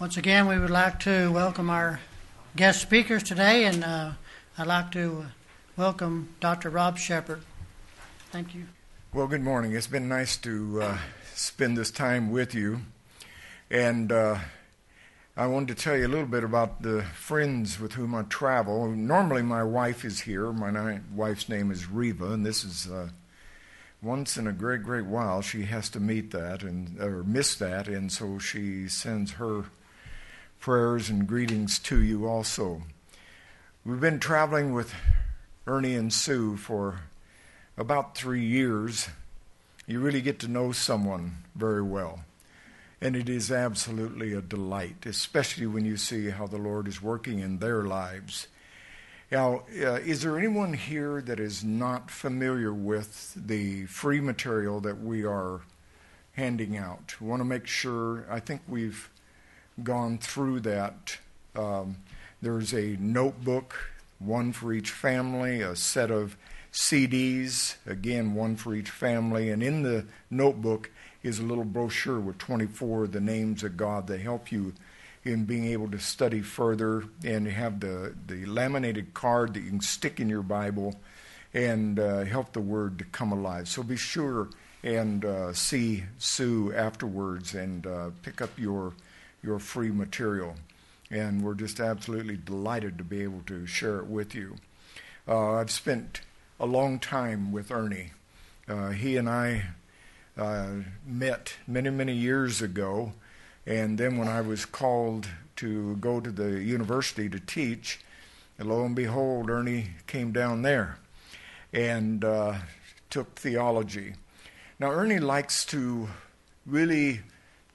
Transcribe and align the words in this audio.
Once 0.00 0.16
again, 0.16 0.48
we 0.48 0.58
would 0.58 0.70
like 0.70 0.98
to 0.98 1.30
welcome 1.30 1.70
our 1.70 2.00
guest 2.56 2.82
speakers 2.82 3.22
today, 3.22 3.64
and 3.64 3.84
uh, 3.84 4.10
I'd 4.58 4.66
like 4.66 4.90
to 4.90 5.26
welcome 5.76 6.34
Dr. 6.40 6.68
Rob 6.68 6.98
Shepard. 6.98 7.42
Thank 8.32 8.56
you. 8.56 8.64
Well, 9.12 9.28
good 9.28 9.42
morning. 9.42 9.72
It's 9.72 9.86
been 9.86 10.08
nice 10.08 10.36
to 10.38 10.82
uh, 10.82 10.98
spend 11.32 11.78
this 11.78 11.92
time 11.92 12.32
with 12.32 12.56
you. 12.56 12.80
And 13.70 14.10
uh, 14.10 14.38
I 15.36 15.46
wanted 15.46 15.76
to 15.76 15.82
tell 15.84 15.96
you 15.96 16.08
a 16.08 16.08
little 16.08 16.26
bit 16.26 16.42
about 16.42 16.82
the 16.82 17.02
friends 17.02 17.78
with 17.78 17.92
whom 17.92 18.16
I 18.16 18.22
travel. 18.24 18.88
Normally, 18.90 19.42
my 19.42 19.62
wife 19.62 20.04
is 20.04 20.22
here. 20.22 20.50
My 20.52 20.98
wife's 21.14 21.48
name 21.48 21.70
is 21.70 21.88
Reva, 21.88 22.32
and 22.32 22.44
this 22.44 22.64
is 22.64 22.90
uh, 22.90 23.10
once 24.02 24.36
in 24.36 24.48
a 24.48 24.52
great, 24.52 24.82
great 24.82 25.06
while 25.06 25.40
she 25.40 25.66
has 25.66 25.88
to 25.90 26.00
meet 26.00 26.32
that 26.32 26.64
and 26.64 27.00
or 27.00 27.22
miss 27.22 27.54
that, 27.54 27.86
and 27.86 28.10
so 28.10 28.40
she 28.40 28.88
sends 28.88 29.30
her 29.34 29.66
prayers 30.64 31.10
and 31.10 31.26
greetings 31.26 31.78
to 31.78 32.02
you 32.02 32.26
also. 32.26 32.80
We've 33.84 34.00
been 34.00 34.18
traveling 34.18 34.72
with 34.72 34.94
Ernie 35.66 35.94
and 35.94 36.10
Sue 36.10 36.56
for 36.56 37.00
about 37.76 38.16
three 38.16 38.46
years. 38.46 39.08
You 39.86 40.00
really 40.00 40.22
get 40.22 40.38
to 40.38 40.48
know 40.48 40.72
someone 40.72 41.44
very 41.54 41.82
well. 41.82 42.20
And 42.98 43.14
it 43.14 43.28
is 43.28 43.52
absolutely 43.52 44.32
a 44.32 44.40
delight, 44.40 45.04
especially 45.04 45.66
when 45.66 45.84
you 45.84 45.98
see 45.98 46.30
how 46.30 46.46
the 46.46 46.56
Lord 46.56 46.88
is 46.88 47.02
working 47.02 47.40
in 47.40 47.58
their 47.58 47.82
lives. 47.82 48.48
Now, 49.30 49.64
uh, 49.82 49.96
is 49.96 50.22
there 50.22 50.38
anyone 50.38 50.72
here 50.72 51.20
that 51.20 51.38
is 51.38 51.62
not 51.62 52.10
familiar 52.10 52.72
with 52.72 53.34
the 53.36 53.84
free 53.84 54.22
material 54.22 54.80
that 54.80 54.98
we 54.98 55.26
are 55.26 55.60
handing 56.32 56.74
out? 56.74 57.20
We 57.20 57.26
want 57.26 57.40
to 57.40 57.44
make 57.44 57.66
sure, 57.66 58.24
I 58.30 58.40
think 58.40 58.62
we've 58.66 59.10
gone 59.82 60.18
through 60.18 60.60
that. 60.60 61.18
Um, 61.56 61.96
there's 62.40 62.72
a 62.72 62.96
notebook, 63.00 63.74
one 64.18 64.52
for 64.52 64.72
each 64.72 64.90
family, 64.90 65.60
a 65.60 65.74
set 65.74 66.10
of 66.10 66.36
CDs, 66.72 67.76
again, 67.86 68.34
one 68.34 68.56
for 68.56 68.74
each 68.74 68.90
family, 68.90 69.50
and 69.50 69.62
in 69.62 69.82
the 69.82 70.04
notebook 70.30 70.90
is 71.22 71.38
a 71.38 71.42
little 71.42 71.64
brochure 71.64 72.20
with 72.20 72.38
24 72.38 73.04
of 73.04 73.12
the 73.12 73.20
names 73.20 73.62
of 73.62 73.76
God 73.76 74.06
that 74.08 74.20
help 74.20 74.52
you 74.52 74.74
in 75.24 75.44
being 75.44 75.64
able 75.66 75.90
to 75.90 75.98
study 75.98 76.42
further. 76.42 77.04
And 77.24 77.46
have 77.48 77.80
the, 77.80 78.14
the 78.26 78.44
laminated 78.44 79.14
card 79.14 79.54
that 79.54 79.60
you 79.60 79.70
can 79.70 79.80
stick 79.80 80.20
in 80.20 80.28
your 80.28 80.42
Bible 80.42 80.94
and 81.54 81.98
uh, 81.98 82.24
help 82.24 82.52
the 82.52 82.60
Word 82.60 82.98
to 82.98 83.04
come 83.04 83.32
alive. 83.32 83.68
So 83.68 83.82
be 83.82 83.96
sure 83.96 84.48
and 84.82 85.24
uh, 85.24 85.52
see 85.54 86.04
Sue 86.18 86.74
afterwards 86.74 87.54
and 87.54 87.86
uh, 87.86 88.10
pick 88.22 88.42
up 88.42 88.58
your, 88.58 88.92
your 89.44 89.58
free 89.58 89.90
material. 89.90 90.56
And 91.10 91.42
we're 91.42 91.54
just 91.54 91.80
absolutely 91.80 92.36
delighted 92.36 92.98
to 92.98 93.04
be 93.04 93.22
able 93.22 93.42
to 93.46 93.66
share 93.66 93.98
it 93.98 94.06
with 94.06 94.34
you. 94.34 94.56
Uh, 95.28 95.54
I've 95.54 95.70
spent 95.70 96.22
a 96.58 96.66
long 96.66 96.98
time 96.98 97.52
with 97.52 97.70
Ernie. 97.70 98.12
Uh, 98.66 98.90
he 98.90 99.16
and 99.16 99.28
I 99.28 99.64
uh, 100.36 100.68
met 101.06 101.54
many, 101.66 101.90
many 101.90 102.14
years 102.14 102.62
ago. 102.62 103.12
And 103.66 103.98
then 103.98 104.16
when 104.18 104.28
I 104.28 104.40
was 104.40 104.64
called 104.64 105.28
to 105.56 105.96
go 105.96 106.20
to 106.20 106.30
the 106.30 106.62
university 106.62 107.28
to 107.28 107.38
teach, 107.38 108.00
lo 108.58 108.84
and 108.84 108.96
behold, 108.96 109.50
Ernie 109.50 109.90
came 110.06 110.32
down 110.32 110.62
there 110.62 110.98
and 111.72 112.24
uh, 112.24 112.54
took 113.10 113.34
theology. 113.36 114.14
Now, 114.78 114.90
Ernie 114.90 115.20
likes 115.20 115.64
to 115.66 116.08
really 116.66 117.20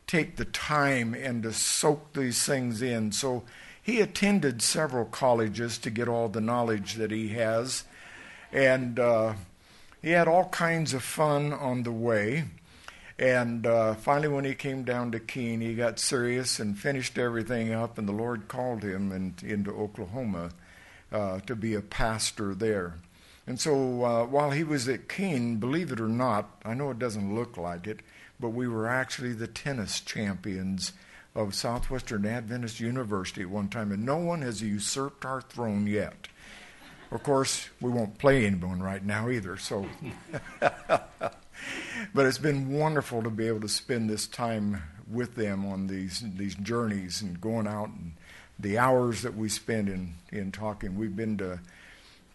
take 0.10 0.38
the 0.38 0.46
time 0.46 1.14
and 1.14 1.44
to 1.44 1.54
soak 1.54 2.14
these 2.14 2.44
things 2.44 2.82
in. 2.82 3.12
So 3.12 3.44
he 3.80 4.02
attended 4.02 4.64
several 4.64 5.06
colleges 5.06 5.78
to 5.78 5.92
get 5.92 6.08
all 6.08 6.30
the 6.30 6.42
knowledge 6.42 6.96
that 6.96 7.12
he 7.12 7.30
has. 7.30 7.84
And 8.52 9.00
uh, 9.00 9.36
he 10.02 10.10
had 10.10 10.28
all 10.28 10.50
kinds 10.50 10.96
of 10.96 11.04
fun 11.04 11.54
on 11.54 11.84
the 11.84 11.92
way. 11.92 12.46
And 13.20 13.68
uh, 13.68 13.94
finally, 13.94 14.30
when 14.30 14.46
he 14.46 14.56
came 14.56 14.84
down 14.84 15.12
to 15.12 15.20
Keene, 15.20 15.62
he 15.62 15.76
got 15.76 16.00
serious 16.00 16.60
and 16.60 16.80
finished 16.80 17.20
everything 17.20 17.72
up, 17.72 17.98
and 17.98 18.08
the 18.08 18.14
Lord 18.14 18.48
called 18.48 18.82
him 18.82 19.12
in, 19.12 19.36
into 19.48 19.72
Oklahoma 19.72 20.52
uh, 21.12 21.40
to 21.42 21.56
be 21.56 21.76
a 21.76 21.82
pastor 21.82 22.56
there. 22.56 22.96
And 23.46 23.60
so 23.60 24.04
uh, 24.04 24.26
while 24.26 24.52
he 24.52 24.64
was 24.64 24.88
at 24.88 25.10
Keene, 25.10 25.58
believe 25.58 25.92
it 25.92 26.00
or 26.00 26.08
not, 26.08 26.50
I 26.64 26.74
know 26.74 26.92
it 26.92 27.00
doesn't 27.00 27.36
look 27.36 27.58
like 27.58 27.88
it, 27.88 28.00
but 28.40 28.50
we 28.50 28.68
were 28.68 28.88
actually 28.88 29.34
the 29.34 29.48
tennis 29.48 30.00
champions 30.00 30.94
of 31.36 31.54
Southwestern 31.54 32.26
Adventist 32.26 32.80
University 32.80 33.42
at 33.42 33.50
one 33.50 33.70
time, 33.70 33.92
and 33.92 34.06
no 34.06 34.18
one 34.18 34.42
has 34.42 34.62
usurped 34.62 35.26
our 35.26 35.42
throne 35.42 35.88
yet. 35.88 36.28
Of 37.12 37.24
course, 37.24 37.70
we 37.82 37.90
won't 37.90 38.18
play 38.18 38.46
anyone 38.46 38.82
right 38.82 39.04
now 39.04 39.30
either. 39.30 39.58
So, 39.58 39.88
but 40.60 42.26
it's 42.26 42.38
been 42.38 42.72
wonderful 42.72 43.24
to 43.24 43.30
be 43.30 43.48
able 43.48 43.62
to 43.62 43.70
spend 43.70 44.10
this 44.10 44.28
time 44.28 44.84
with 45.10 45.36
them 45.36 45.66
on 45.66 45.88
these 45.88 46.24
these 46.36 46.54
journeys 46.56 47.22
and 47.22 47.42
going 47.42 47.68
out 47.68 47.90
and 47.90 48.14
the 48.60 48.78
hours 48.78 49.24
that 49.24 49.36
we 49.36 49.50
spend 49.50 49.90
in 49.90 50.14
in 50.32 50.52
talking. 50.52 50.98
We've 50.98 51.16
been 51.16 51.38
to 51.38 51.60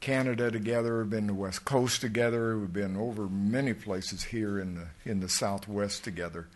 Canada 0.04 0.50
together, 0.50 0.98
we've 0.98 1.08
been 1.08 1.28
to 1.28 1.32
West 1.32 1.64
Coast 1.64 2.02
together, 2.02 2.58
we've 2.58 2.74
been 2.74 2.94
over 2.94 3.26
many 3.26 3.72
places 3.72 4.22
here 4.22 4.60
in 4.60 4.74
the 4.74 5.10
in 5.10 5.20
the 5.20 5.30
Southwest 5.30 6.04
together, 6.04 6.46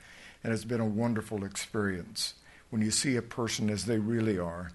and 0.44 0.52
it's 0.52 0.66
been 0.66 0.82
a 0.82 0.84
wonderful 0.84 1.42
experience 1.42 2.34
when 2.68 2.82
you 2.82 2.90
see 2.90 3.16
a 3.16 3.22
person 3.22 3.70
as 3.70 3.86
they 3.86 3.96
really 3.96 4.38
are. 4.38 4.72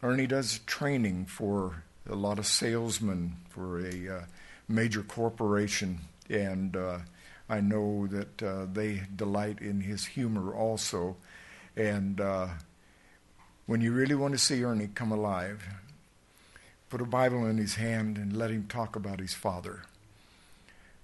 Ernie 0.00 0.28
does 0.28 0.60
training 0.64 1.26
for 1.26 1.82
a 2.08 2.14
lot 2.14 2.38
of 2.38 2.46
salesmen 2.46 3.34
for 3.48 3.80
a 3.80 4.08
uh, 4.08 4.20
major 4.68 5.02
corporation, 5.02 5.98
and 6.30 6.76
uh, 6.76 6.98
I 7.48 7.60
know 7.62 8.06
that 8.06 8.40
uh, 8.40 8.66
they 8.72 9.02
delight 9.16 9.58
in 9.58 9.80
his 9.80 10.06
humor 10.06 10.54
also. 10.54 11.16
And 11.74 12.20
uh, 12.20 12.46
when 13.66 13.80
you 13.80 13.90
really 13.90 14.14
want 14.14 14.34
to 14.34 14.38
see 14.38 14.62
Ernie 14.62 14.90
come 14.94 15.10
alive, 15.10 15.64
put 16.88 17.00
a 17.00 17.06
Bible 17.06 17.46
in 17.46 17.58
his 17.58 17.74
hand 17.76 18.16
and 18.16 18.36
let 18.36 18.50
him 18.50 18.66
talk 18.68 18.96
about 18.96 19.20
his 19.20 19.34
father. 19.34 19.82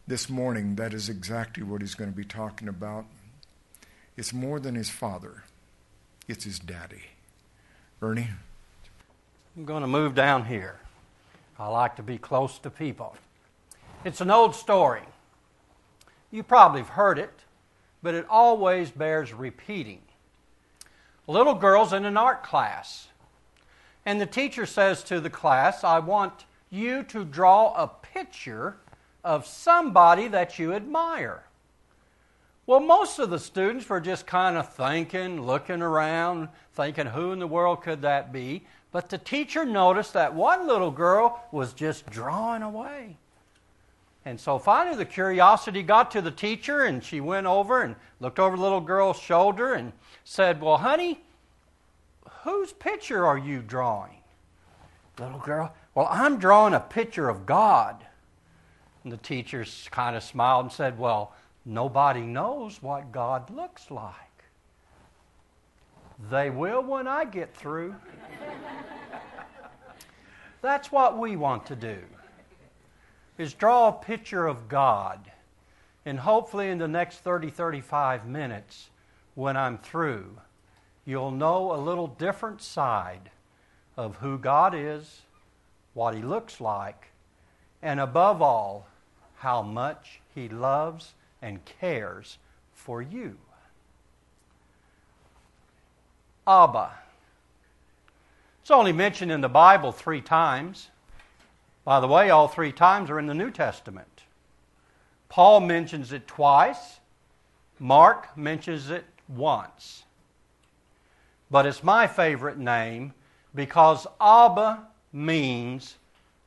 This 0.06 0.28
morning, 0.28 0.76
that 0.76 0.92
is 0.92 1.08
exactly 1.08 1.62
what 1.62 1.80
he's 1.80 1.94
going 1.94 2.10
to 2.10 2.16
be 2.16 2.24
talking 2.24 2.68
about. 2.68 3.04
It's 4.16 4.32
more 4.32 4.60
than 4.60 4.74
his 4.74 4.90
father, 4.90 5.44
it's 6.28 6.44
his 6.44 6.58
daddy. 6.58 7.04
Ernie? 8.02 8.28
I'm 9.56 9.64
going 9.64 9.82
to 9.82 9.88
move 9.88 10.14
down 10.14 10.46
here. 10.46 10.80
I 11.58 11.68
like 11.68 11.96
to 11.96 12.02
be 12.02 12.18
close 12.18 12.58
to 12.60 12.70
people. 12.70 13.16
It's 14.04 14.20
an 14.20 14.30
old 14.30 14.54
story. 14.54 15.02
You 16.30 16.42
probably 16.42 16.80
have 16.80 16.90
heard 16.90 17.18
it, 17.18 17.32
but 18.02 18.14
it 18.14 18.26
always 18.30 18.90
bears 18.90 19.34
repeating. 19.34 20.00
Little 21.26 21.54
girl's 21.54 21.92
in 21.92 22.04
an 22.04 22.16
art 22.16 22.42
class, 22.42 23.08
and 24.06 24.20
the 24.20 24.26
teacher 24.26 24.66
says 24.66 25.02
to 25.04 25.20
the 25.20 25.30
class, 25.30 25.84
I 25.84 25.98
want 25.98 26.44
you 26.70 27.02
to 27.04 27.24
draw 27.24 27.74
a 27.74 27.88
picture 27.88 28.76
of 29.24 29.46
somebody 29.46 30.28
that 30.28 30.58
you 30.58 30.72
admire. 30.72 31.44
Well, 32.66 32.80
most 32.80 33.18
of 33.18 33.30
the 33.30 33.38
students 33.38 33.88
were 33.88 34.00
just 34.00 34.26
kind 34.26 34.56
of 34.56 34.72
thinking, 34.72 35.42
looking 35.42 35.82
around, 35.82 36.48
thinking, 36.74 37.06
who 37.06 37.32
in 37.32 37.40
the 37.40 37.46
world 37.46 37.82
could 37.82 38.02
that 38.02 38.32
be? 38.32 38.62
But 38.92 39.08
the 39.08 39.18
teacher 39.18 39.64
noticed 39.64 40.12
that 40.12 40.34
one 40.34 40.66
little 40.66 40.90
girl 40.90 41.42
was 41.52 41.72
just 41.72 42.08
drawing 42.10 42.62
away. 42.62 43.16
And 44.24 44.38
so 44.38 44.58
finally, 44.58 44.96
the 44.96 45.04
curiosity 45.04 45.82
got 45.82 46.10
to 46.12 46.20
the 46.20 46.30
teacher, 46.30 46.84
and 46.84 47.02
she 47.02 47.20
went 47.20 47.46
over 47.46 47.82
and 47.82 47.96
looked 48.20 48.38
over 48.38 48.56
the 48.56 48.62
little 48.62 48.80
girl's 48.80 49.18
shoulder 49.18 49.72
and 49.72 49.92
said, 50.24 50.60
Well, 50.60 50.76
honey, 50.76 51.20
whose 52.44 52.72
picture 52.72 53.26
are 53.26 53.38
you 53.38 53.60
drawing? 53.60 54.16
Little 55.18 55.38
girl, 55.38 55.74
Well, 55.94 56.08
I'm 56.10 56.38
drawing 56.38 56.74
a 56.74 56.80
picture 56.80 57.28
of 57.28 57.46
God. 57.46 58.06
And 59.04 59.12
the 59.12 59.18
teacher 59.18 59.64
kind 59.90 60.16
of 60.16 60.22
smiled 60.22 60.66
and 60.66 60.72
said, 60.72 60.98
Well, 60.98 61.34
nobody 61.64 62.20
knows 62.20 62.82
what 62.82 63.12
God 63.12 63.50
looks 63.50 63.90
like. 63.90 64.14
They 66.30 66.50
will 66.50 66.82
when 66.82 67.06
I 67.06 67.24
get 67.24 67.54
through. 67.54 67.94
That's 70.62 70.92
what 70.92 71.18
we 71.18 71.36
want 71.36 71.66
to 71.66 71.76
do. 71.76 71.98
Is 73.38 73.54
draw 73.54 73.88
a 73.88 73.92
picture 73.92 74.46
of 74.46 74.68
God. 74.68 75.30
And 76.04 76.18
hopefully 76.18 76.70
in 76.70 76.78
the 76.78 76.88
next 76.88 77.18
30 77.18 77.50
35 77.50 78.26
minutes 78.26 78.90
when 79.34 79.56
I'm 79.56 79.78
through, 79.78 80.36
you'll 81.10 81.32
know 81.32 81.74
a 81.74 81.76
little 81.76 82.06
different 82.06 82.62
side 82.62 83.30
of 83.96 84.16
who 84.16 84.38
God 84.38 84.74
is, 84.74 85.22
what 85.92 86.14
he 86.14 86.22
looks 86.22 86.60
like, 86.60 87.08
and 87.82 87.98
above 87.98 88.40
all, 88.40 88.86
how 89.36 89.60
much 89.60 90.20
he 90.34 90.48
loves 90.48 91.14
and 91.42 91.64
cares 91.64 92.38
for 92.72 93.02
you. 93.02 93.36
Abba. 96.46 96.92
It's 98.62 98.70
only 98.70 98.92
mentioned 98.92 99.32
in 99.32 99.40
the 99.40 99.48
Bible 99.48 99.90
three 99.90 100.20
times. 100.20 100.90
By 101.84 101.98
the 101.98 102.06
way, 102.06 102.30
all 102.30 102.46
three 102.46 102.72
times 102.72 103.10
are 103.10 103.18
in 103.18 103.26
the 103.26 103.34
New 103.34 103.50
Testament. 103.50 104.22
Paul 105.28 105.60
mentions 105.60 106.12
it 106.12 106.28
twice, 106.28 107.00
Mark 107.78 108.36
mentions 108.36 108.90
it 108.90 109.04
once. 109.28 110.04
But 111.50 111.66
it's 111.66 111.82
my 111.82 112.06
favorite 112.06 112.58
name 112.58 113.12
because 113.54 114.06
Abba 114.20 114.86
means 115.12 115.96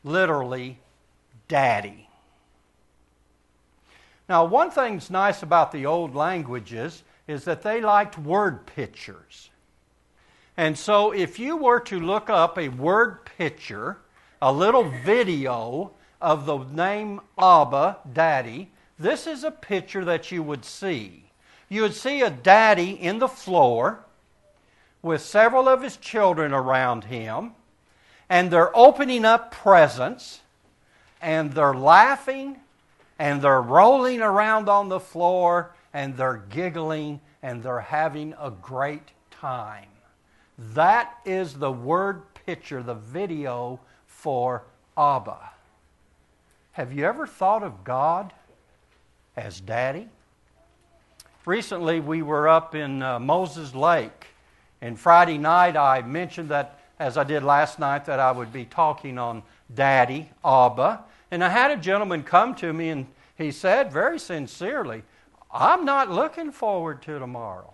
literally 0.04 0.80
daddy. 1.48 2.08
Now, 4.30 4.46
one 4.46 4.72
thing's 4.72 5.10
nice 5.10 5.44
about 5.44 5.72
the 5.72 5.86
old 5.86 6.16
languages 6.16 7.04
is 7.28 7.44
that 7.44 7.62
they 7.62 7.82
liked 7.82 8.18
word 8.18 8.66
pictures. 8.66 9.50
And 10.56 10.78
so, 10.78 11.12
if 11.12 11.40
you 11.40 11.58
were 11.58 11.80
to 11.82 12.00
look 12.00 12.30
up 12.30 12.58
a 12.58 12.70
word 12.70 13.26
picture, 13.26 13.98
a 14.42 14.52
little 14.52 14.90
video 15.04 15.92
of 16.22 16.46
the 16.46 16.60
name 16.60 17.20
Abba, 17.38 17.98
Daddy, 18.12 18.72
this 18.98 19.28
is 19.28 19.44
a 19.44 19.52
picture 19.52 20.06
that 20.06 20.32
you 20.32 20.44
would 20.44 20.64
see. 20.64 21.32
You 21.68 21.82
would 21.82 21.96
see 21.96 22.22
a 22.22 22.30
daddy 22.30 22.92
in 22.92 23.20
the 23.20 23.28
floor 23.28 24.03
with 25.04 25.22
several 25.22 25.68
of 25.70 25.84
his 25.84 25.98
children 25.98 26.54
around 26.54 27.04
him, 27.04 27.52
and 28.30 28.50
they're 28.50 28.76
opening 28.76 29.26
up 29.26 29.52
presents, 29.52 30.42
and 31.22 31.52
they're 31.52 31.76
laughing, 31.76 32.58
and 33.20 33.42
they're 33.42 33.62
rolling 33.62 34.22
around 34.22 34.68
on 34.70 34.90
the 34.90 35.00
floor, 35.00 35.76
and 35.94 36.18
they're 36.18 36.44
giggling, 36.50 37.22
and 37.44 37.62
they're 37.62 37.82
having 37.82 38.34
a 38.40 38.50
great 38.50 39.12
time. 39.30 39.90
That 40.58 41.16
is 41.26 41.56
the 41.56 41.72
word 41.72 42.22
picture, 42.46 42.82
the 42.82 42.96
video 42.96 43.80
for 44.08 44.64
Abba. 44.98 45.52
Have 46.72 46.94
you 46.94 47.06
ever 47.06 47.28
thought 47.28 47.62
of 47.62 47.84
God 47.84 48.34
as 49.36 49.60
Daddy? 49.60 50.08
Recently, 51.46 52.00
we 52.00 52.22
were 52.22 52.48
up 52.48 52.74
in 52.74 53.04
uh, 53.04 53.20
Moses 53.20 53.76
Lake, 53.76 54.28
and 54.84 55.00
Friday 55.00 55.38
night 55.38 55.78
I 55.78 56.02
mentioned 56.02 56.50
that, 56.50 56.78
as 57.00 57.16
I 57.16 57.24
did 57.24 57.42
last 57.42 57.80
night, 57.80 58.04
that 58.04 58.20
I 58.20 58.34
would 58.34 58.52
be 58.52 58.66
talking 58.66 59.18
on 59.18 59.42
Daddy, 59.74 60.30
Abba. 60.44 61.06
And 61.32 61.42
I 61.42 61.48
had 61.48 61.72
a 61.72 61.78
gentleman 61.78 62.22
come 62.22 62.54
to 62.56 62.74
me 62.74 62.90
and 62.90 63.08
he 63.38 63.50
said 63.50 63.94
very 63.94 64.20
sincerely, 64.20 65.04
I'm 65.50 65.86
not 65.86 66.12
looking 66.12 66.52
forward 66.52 67.02
to 67.04 67.18
tomorrow. 67.18 67.74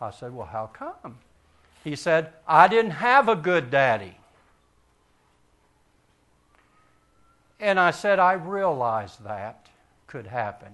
I 0.00 0.10
said, 0.10 0.34
Well, 0.34 0.48
how 0.48 0.66
come? 0.66 1.18
He 1.84 1.94
said, 1.94 2.32
I 2.48 2.66
didn't 2.66 2.90
have 2.90 3.28
a 3.28 3.36
good 3.36 3.70
daddy. 3.70 4.16
And 7.60 7.78
I 7.78 7.92
said, 7.92 8.18
I 8.18 8.32
realize 8.32 9.16
that 9.18 9.68
could 10.08 10.26
happen, 10.26 10.72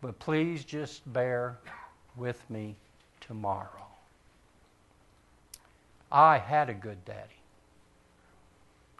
but 0.00 0.18
please 0.18 0.64
just 0.64 1.10
bear 1.12 1.58
with 2.16 2.42
me 2.50 2.74
tomorrow. 3.20 3.85
I 6.10 6.38
had 6.38 6.68
a 6.68 6.74
good 6.74 7.04
daddy. 7.04 7.40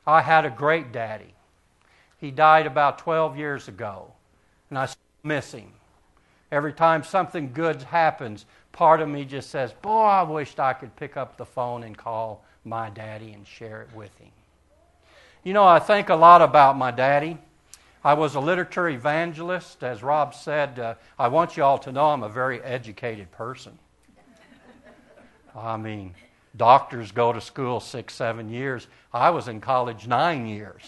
I 0.06 0.22
had 0.22 0.44
a 0.44 0.50
great 0.50 0.92
daddy. 0.92 1.34
He 2.18 2.30
died 2.30 2.66
about 2.66 2.98
12 2.98 3.36
years 3.36 3.68
ago, 3.68 4.12
and 4.70 4.78
I 4.78 4.88
miss 5.22 5.52
him. 5.52 5.72
Every 6.50 6.72
time 6.72 7.02
something 7.02 7.52
good 7.52 7.82
happens, 7.82 8.46
part 8.72 9.00
of 9.00 9.08
me 9.08 9.24
just 9.24 9.50
says, 9.50 9.72
Boy, 9.72 10.04
I 10.04 10.22
wished 10.22 10.60
I 10.60 10.72
could 10.72 10.94
pick 10.96 11.16
up 11.16 11.36
the 11.36 11.44
phone 11.44 11.82
and 11.82 11.96
call 11.96 12.44
my 12.64 12.88
daddy 12.90 13.32
and 13.32 13.46
share 13.46 13.82
it 13.82 13.94
with 13.94 14.16
him. 14.18 14.30
You 15.42 15.52
know, 15.52 15.64
I 15.64 15.78
think 15.78 16.08
a 16.08 16.14
lot 16.14 16.42
about 16.42 16.76
my 16.76 16.90
daddy. 16.90 17.38
I 18.04 18.14
was 18.14 18.36
a 18.36 18.40
literature 18.40 18.88
evangelist. 18.88 19.82
As 19.82 20.02
Rob 20.02 20.34
said, 20.34 20.78
uh, 20.78 20.94
I 21.18 21.28
want 21.28 21.56
you 21.56 21.64
all 21.64 21.78
to 21.78 21.92
know 21.92 22.06
I'm 22.10 22.22
a 22.22 22.28
very 22.28 22.62
educated 22.62 23.30
person. 23.32 23.78
I 25.56 25.76
mean, 25.76 26.14
doctors 26.56 27.12
go 27.12 27.32
to 27.32 27.40
school 27.40 27.80
six, 27.80 28.14
seven 28.14 28.48
years. 28.48 28.86
I 29.12 29.30
was 29.30 29.48
in 29.48 29.60
college 29.60 30.06
nine 30.06 30.46
years. 30.46 30.82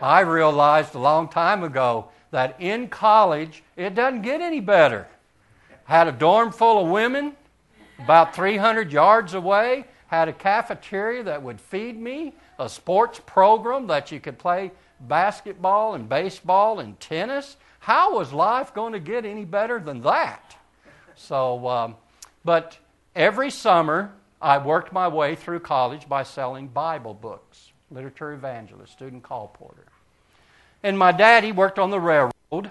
I 0.00 0.20
realized 0.20 0.94
a 0.94 0.98
long 0.98 1.28
time 1.28 1.62
ago 1.62 2.08
that 2.30 2.56
in 2.60 2.88
college 2.88 3.62
it 3.76 3.94
doesn't 3.94 4.22
get 4.22 4.40
any 4.40 4.60
better. 4.60 5.06
Had 5.84 6.08
a 6.08 6.12
dorm 6.12 6.52
full 6.52 6.84
of 6.84 6.90
women 6.90 7.34
about 7.98 8.34
300 8.34 8.92
yards 8.92 9.34
away, 9.34 9.84
had 10.08 10.28
a 10.28 10.32
cafeteria 10.32 11.22
that 11.24 11.42
would 11.42 11.60
feed 11.60 11.98
me, 11.98 12.34
a 12.58 12.68
sports 12.68 13.20
program 13.24 13.86
that 13.86 14.12
you 14.12 14.20
could 14.20 14.38
play 14.38 14.70
basketball 15.00 15.94
and 15.94 16.08
baseball 16.08 16.80
and 16.80 16.98
tennis. 17.00 17.56
How 17.80 18.16
was 18.16 18.32
life 18.32 18.74
going 18.74 18.92
to 18.92 19.00
get 19.00 19.24
any 19.24 19.44
better 19.44 19.78
than 19.78 20.02
that? 20.02 20.56
So, 21.16 21.66
um, 21.68 21.96
but 22.44 22.76
every 23.14 23.50
summer 23.50 24.12
I 24.40 24.58
worked 24.58 24.92
my 24.92 25.08
way 25.08 25.34
through 25.34 25.60
college 25.60 26.08
by 26.08 26.22
selling 26.22 26.68
Bible 26.68 27.14
books, 27.14 27.72
literature 27.90 28.32
evangelist, 28.32 28.92
student 28.92 29.22
colporteur. 29.22 29.88
And 30.82 30.98
my 30.98 31.12
daddy 31.12 31.52
worked 31.52 31.78
on 31.78 31.90
the 31.90 32.00
railroad, 32.00 32.70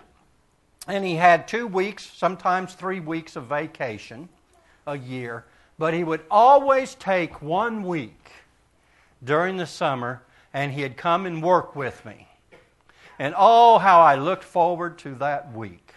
and 0.87 1.03
he 1.03 1.15
had 1.15 1.47
two 1.47 1.65
weeks, 1.65 2.05
sometimes 2.05 2.73
three 2.73 2.99
weeks 2.99 3.35
of 3.35 3.45
vacation 3.45 4.29
a 4.85 4.97
year, 4.97 5.45
but 5.79 5.93
he 5.93 6.03
would 6.03 6.21
always 6.29 6.95
take 6.95 7.41
one 7.41 7.83
week 7.83 8.31
during 9.23 9.57
the 9.57 9.65
summer, 9.65 10.21
and 10.53 10.71
he'd 10.71 10.97
come 10.97 11.25
and 11.25 11.41
work 11.43 11.75
with 11.75 12.05
me. 12.05 12.27
And 13.17 13.33
oh, 13.37 13.79
how 13.79 14.01
I 14.01 14.15
looked 14.15 14.43
forward 14.43 14.97
to 14.99 15.15
that 15.15 15.51
week. 15.53 15.93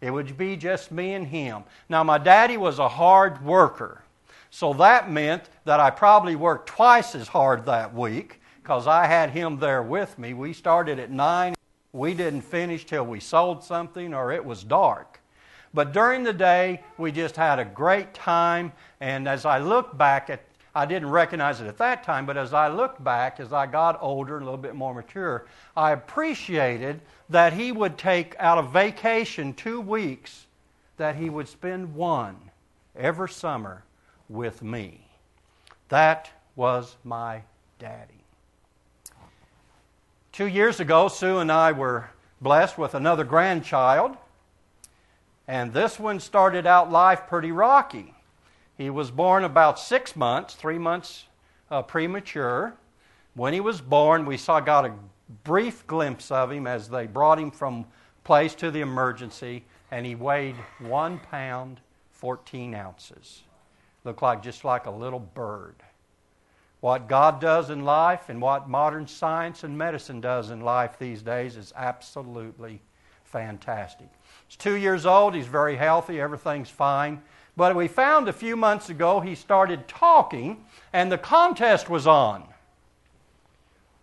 It 0.00 0.10
would 0.10 0.36
be 0.36 0.56
just 0.56 0.92
me 0.92 1.14
and 1.14 1.26
him. 1.26 1.64
Now, 1.88 2.04
my 2.04 2.18
daddy 2.18 2.56
was 2.56 2.78
a 2.78 2.88
hard 2.88 3.44
worker, 3.44 4.02
so 4.50 4.72
that 4.74 5.10
meant 5.10 5.48
that 5.64 5.80
I 5.80 5.90
probably 5.90 6.36
worked 6.36 6.68
twice 6.68 7.14
as 7.14 7.28
hard 7.28 7.66
that 7.66 7.94
week 7.94 8.40
because 8.62 8.86
I 8.86 9.06
had 9.06 9.30
him 9.30 9.58
there 9.58 9.82
with 9.82 10.18
me. 10.18 10.34
We 10.34 10.52
started 10.52 10.98
at 10.98 11.10
9. 11.10 11.54
We 11.92 12.14
didn't 12.14 12.42
finish 12.42 12.84
till 12.84 13.04
we 13.04 13.20
sold 13.20 13.62
something 13.62 14.14
or 14.14 14.32
it 14.32 14.44
was 14.44 14.64
dark. 14.64 15.20
But 15.74 15.92
during 15.92 16.24
the 16.24 16.32
day, 16.32 16.82
we 16.96 17.12
just 17.12 17.36
had 17.36 17.58
a 17.58 17.64
great 17.64 18.14
time. 18.14 18.72
And 19.00 19.28
as 19.28 19.44
I 19.44 19.58
look 19.58 19.96
back 19.96 20.30
at 20.30 20.42
I 20.74 20.86
didn't 20.86 21.10
recognize 21.10 21.60
it 21.60 21.66
at 21.66 21.78
that 21.78 22.04
time, 22.04 22.24
but 22.24 22.36
as 22.36 22.54
I 22.54 22.68
looked 22.68 23.02
back, 23.02 23.40
as 23.40 23.52
I 23.52 23.66
got 23.66 23.98
older 24.00 24.36
and 24.36 24.42
a 24.42 24.44
little 24.44 24.60
bit 24.60 24.76
more 24.76 24.94
mature, 24.94 25.46
I 25.76 25.90
appreciated 25.90 27.00
that 27.30 27.52
he 27.52 27.72
would 27.72 27.98
take 27.98 28.36
out 28.38 28.58
of 28.58 28.72
vacation 28.72 29.54
two 29.54 29.80
weeks, 29.80 30.46
that 30.96 31.16
he 31.16 31.30
would 31.30 31.48
spend 31.48 31.96
one 31.96 32.36
every 32.94 33.28
summer 33.28 33.82
with 34.28 34.62
me. 34.62 35.00
That 35.88 36.30
was 36.56 36.96
my 37.04 37.42
daddy. 37.78 38.24
Two 40.32 40.46
years 40.46 40.80
ago, 40.80 41.08
Sue 41.08 41.38
and 41.38 41.50
I 41.50 41.72
were 41.72 42.10
blessed 42.40 42.78
with 42.78 42.94
another 42.94 43.24
grandchild, 43.24 44.16
and 45.46 45.72
this 45.72 45.98
one 45.98 46.20
started 46.20 46.66
out 46.66 46.92
life 46.92 47.26
pretty 47.26 47.50
rocky. 47.50 48.14
He 48.76 48.90
was 48.90 49.10
born 49.10 49.44
about 49.44 49.78
six 49.78 50.14
months, 50.14 50.54
three 50.54 50.78
months 50.78 51.24
uh, 51.70 51.82
premature. 51.82 52.74
When 53.34 53.52
he 53.52 53.60
was 53.60 53.80
born, 53.80 54.26
we 54.26 54.36
saw 54.36 54.60
got 54.60 54.84
a 54.84 54.94
brief 55.44 55.86
glimpse 55.86 56.30
of 56.30 56.52
him 56.52 56.66
as 56.66 56.88
they 56.88 57.06
brought 57.06 57.38
him 57.38 57.50
from 57.50 57.86
place 58.22 58.54
to 58.56 58.70
the 58.70 58.80
emergency, 58.80 59.64
and 59.90 60.06
he 60.06 60.14
weighed 60.14 60.56
one 60.78 61.18
pound, 61.18 61.80
14 62.12 62.74
ounces. 62.74 63.42
Looked 64.08 64.22
like 64.22 64.42
just 64.42 64.64
like 64.64 64.86
a 64.86 64.90
little 64.90 65.20
bird. 65.20 65.74
What 66.80 67.08
God 67.08 67.42
does 67.42 67.68
in 67.68 67.84
life 67.84 68.30
and 68.30 68.40
what 68.40 68.66
modern 68.66 69.06
science 69.06 69.64
and 69.64 69.76
medicine 69.76 70.22
does 70.22 70.48
in 70.48 70.62
life 70.62 70.98
these 70.98 71.20
days 71.20 71.56
is 71.56 71.74
absolutely 71.76 72.80
fantastic. 73.24 74.08
He's 74.46 74.56
two 74.56 74.76
years 74.76 75.04
old, 75.04 75.34
he's 75.34 75.46
very 75.46 75.76
healthy, 75.76 76.22
everything's 76.22 76.70
fine. 76.70 77.20
But 77.54 77.76
we 77.76 77.86
found 77.86 78.28
a 78.28 78.32
few 78.32 78.56
months 78.56 78.88
ago 78.88 79.20
he 79.20 79.34
started 79.34 79.86
talking, 79.88 80.64
and 80.94 81.12
the 81.12 81.18
contest 81.18 81.90
was 81.90 82.06
on. 82.06 82.44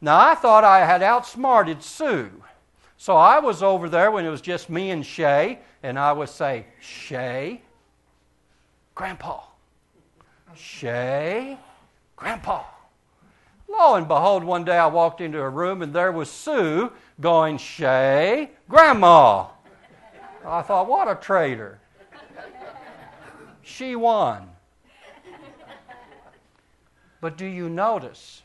Now, 0.02 0.20
I 0.20 0.36
thought 0.36 0.64
I 0.64 0.86
had 0.86 1.02
outsmarted 1.02 1.82
Sue. 1.82 2.30
So 2.98 3.18
I 3.18 3.40
was 3.40 3.64
over 3.64 3.90
there 3.90 4.12
when 4.12 4.24
it 4.24 4.30
was 4.30 4.42
just 4.42 4.70
me 4.70 4.92
and 4.92 5.04
Shay, 5.04 5.58
and 5.82 5.98
I 5.98 6.14
would 6.14 6.30
say, 6.30 6.68
Shay, 6.80 7.64
Grandpa, 8.94 9.42
Shay, 10.58 11.58
Grandpa. 12.16 12.64
Lo 13.68 13.96
and 13.96 14.08
behold, 14.08 14.44
one 14.44 14.64
day 14.64 14.78
I 14.78 14.88
walked 14.88 15.22
into 15.22 15.40
a 15.40 15.50
room 15.50 15.82
and 15.82 15.94
there 15.94 16.12
was 16.12 16.30
Sue 16.30 16.92
going, 17.20 17.58
Shay, 17.58 18.52
Grandma. 18.70 19.48
I 20.46 20.62
thought, 20.62 20.88
what 20.88 21.10
a 21.10 21.16
traitor. 21.16 21.80
She 23.64 23.96
won. 23.96 24.50
But 27.20 27.38
do 27.38 27.46
you 27.46 27.68
notice 27.70 28.44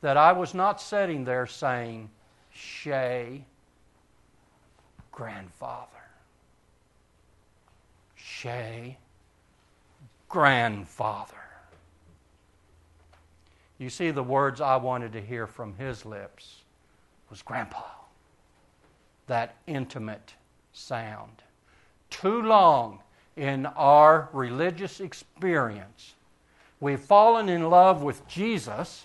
that 0.00 0.16
I 0.16 0.32
was 0.32 0.54
not 0.54 0.80
sitting 0.80 1.24
there 1.24 1.46
saying, 1.46 2.10
Shay, 2.52 3.44
grandfather? 5.10 5.88
Shay, 8.14 8.98
grandfather. 10.32 11.36
You 13.78 13.90
see, 13.90 14.10
the 14.10 14.22
words 14.22 14.62
I 14.62 14.76
wanted 14.76 15.12
to 15.12 15.20
hear 15.20 15.46
from 15.46 15.74
his 15.74 16.06
lips 16.06 16.62
was 17.28 17.42
grandpa. 17.42 17.82
That 19.26 19.56
intimate 19.66 20.32
sound. 20.72 21.42
Too 22.08 22.40
long 22.40 23.00
in 23.36 23.66
our 23.66 24.30
religious 24.32 25.00
experience, 25.00 26.14
we've 26.80 26.98
fallen 26.98 27.50
in 27.50 27.68
love 27.68 28.02
with 28.02 28.26
Jesus, 28.26 29.04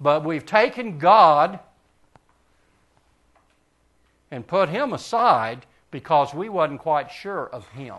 but 0.00 0.24
we've 0.24 0.44
taken 0.44 0.98
God 0.98 1.60
and 4.32 4.44
put 4.44 4.68
him 4.70 4.92
aside 4.92 5.66
because 5.92 6.34
we 6.34 6.48
wasn't 6.48 6.80
quite 6.80 7.12
sure 7.12 7.48
of 7.50 7.68
him. 7.68 7.94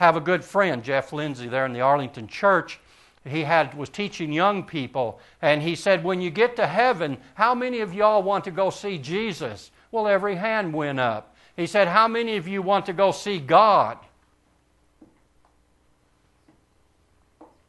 Have 0.00 0.16
a 0.16 0.20
good 0.20 0.42
friend, 0.42 0.82
Jeff 0.82 1.12
Lindsay, 1.12 1.46
there 1.46 1.66
in 1.66 1.74
the 1.74 1.82
Arlington 1.82 2.26
church. 2.26 2.80
He 3.22 3.44
had 3.44 3.74
was 3.74 3.90
teaching 3.90 4.32
young 4.32 4.64
people, 4.64 5.20
and 5.42 5.60
he 5.60 5.76
said, 5.76 6.02
"When 6.02 6.22
you 6.22 6.30
get 6.30 6.56
to 6.56 6.66
heaven, 6.66 7.18
how 7.34 7.54
many 7.54 7.80
of 7.80 7.92
y'all 7.92 8.22
want 8.22 8.44
to 8.44 8.50
go 8.50 8.70
see 8.70 8.96
Jesus?" 8.96 9.70
Well, 9.90 10.08
every 10.08 10.36
hand 10.36 10.72
went 10.72 11.00
up. 11.00 11.36
He 11.54 11.66
said, 11.66 11.86
"How 11.86 12.08
many 12.08 12.38
of 12.38 12.48
you 12.48 12.62
want 12.62 12.86
to 12.86 12.94
go 12.94 13.10
see 13.10 13.38
God?" 13.38 13.98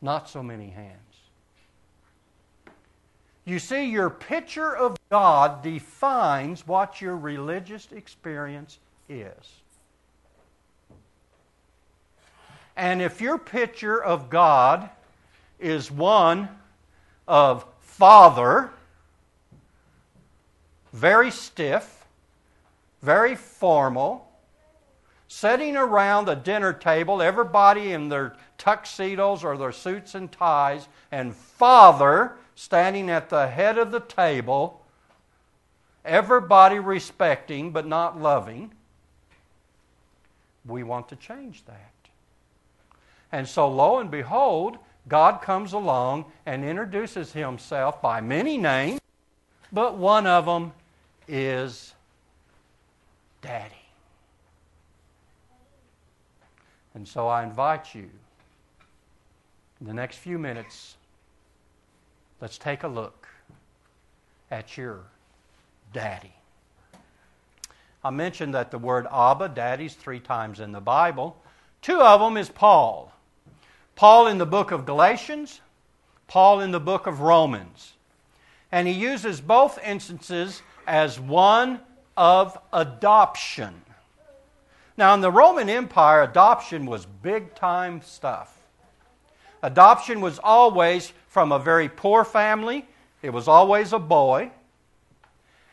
Not 0.02 0.30
so 0.30 0.42
many 0.42 0.70
hands. 0.70 0.98
You 3.44 3.60
see, 3.60 3.84
your 3.84 4.10
picture 4.10 4.74
of 4.74 4.96
God 5.10 5.64
defines 5.64 6.66
what 6.66 7.02
your 7.02 7.18
religious 7.18 7.92
experience 7.92 8.80
is. 9.10 9.61
And 12.75 13.01
if 13.01 13.22
your 13.22 13.38
picture 13.38 14.01
of 14.01 14.30
God 14.30 14.90
is 15.60 15.92
one 15.92 16.50
of 17.28 17.66
Father, 17.80 18.72
very 20.94 21.32
stiff, 21.32 22.06
very 23.01 23.36
formal, 23.36 24.28
sitting 25.28 25.78
around 25.78 26.25
the 26.25 26.36
dinner 26.36 26.74
table, 26.74 27.22
everybody 27.22 27.94
in 27.94 28.10
their 28.10 28.36
tuxedos 28.58 29.44
or 29.44 29.58
their 29.58 29.72
suits 29.72 30.16
and 30.16 30.32
ties, 30.32 30.88
and 31.12 31.36
Father 31.36 32.34
standing 32.56 33.10
at 33.10 33.30
the 33.30 33.48
head 33.48 33.78
of 33.78 33.92
the 33.92 34.00
table, 34.00 34.82
everybody 36.04 36.80
respecting 36.80 37.72
but 37.72 37.88
not 37.88 38.20
loving. 38.20 38.74
We 40.66 40.84
want 40.84 41.10
to 41.10 41.16
change 41.16 41.63
that. 41.66 42.00
And 43.32 43.48
so, 43.48 43.68
lo 43.70 44.00
and 44.00 44.12
behold, 44.12 44.78
God 45.08 45.42
comes 45.42 45.74
along 45.74 46.26
and 46.46 46.64
introduces 46.64 47.32
himself 47.34 48.02
by 48.02 48.22
many 48.22 48.58
names, 48.58 49.00
but 49.72 49.98
one 49.98 50.28
of 50.28 50.46
them 50.46 50.74
is 51.28 51.94
Daddy. 53.42 53.76
And 56.94 57.08
so 57.08 57.28
I 57.28 57.44
invite 57.44 57.96
you 57.96 58.10
in 59.80 59.88
the 59.88 59.94
next 59.94 60.18
few 60.18 60.38
minutes 60.38 60.96
Let's 62.42 62.58
take 62.58 62.82
a 62.82 62.88
look 62.88 63.28
at 64.50 64.76
your 64.76 65.02
daddy. 65.94 66.34
I 68.04 68.10
mentioned 68.10 68.56
that 68.56 68.72
the 68.72 68.80
word 68.80 69.06
Abba, 69.12 69.50
daddy's 69.50 69.94
three 69.94 70.20
times 70.20 70.60
in 70.60 70.72
the 70.72 70.82
Bible. 70.82 71.38
Two 71.84 72.02
of 72.02 72.20
them 72.20 72.36
is 72.38 72.50
Paul. 72.50 73.14
Paul 74.01 74.25
in 74.25 74.39
the 74.39 74.48
book 74.48 74.72
of 74.72 74.88
Galatians, 74.88 75.62
Paul 76.25 76.62
in 76.62 76.72
the 76.72 76.79
book 76.79 77.05
of 77.05 77.22
Romans. 77.22 77.93
And 78.72 78.88
he 78.88 78.96
uses 78.96 79.39
both 79.39 79.77
instances 79.86 80.63
as 80.88 81.20
one 81.20 81.81
of 82.17 82.58
adoption. 82.74 83.79
Now, 84.98 85.13
in 85.13 85.22
the 85.22 85.29
Roman 85.29 85.70
Empire, 85.70 86.24
adoption 86.24 86.88
was 86.88 87.05
big 87.05 87.53
time 87.53 88.01
stuff. 88.01 88.58
Adoption 89.62 90.20
was 90.20 90.39
always 90.43 91.13
from 91.27 91.51
a 91.51 91.60
very 91.60 91.88
poor 91.88 92.25
family, 92.25 92.88
it 93.22 93.29
was 93.29 93.48
always 93.48 93.93
a 93.93 94.00
boy. 94.00 94.50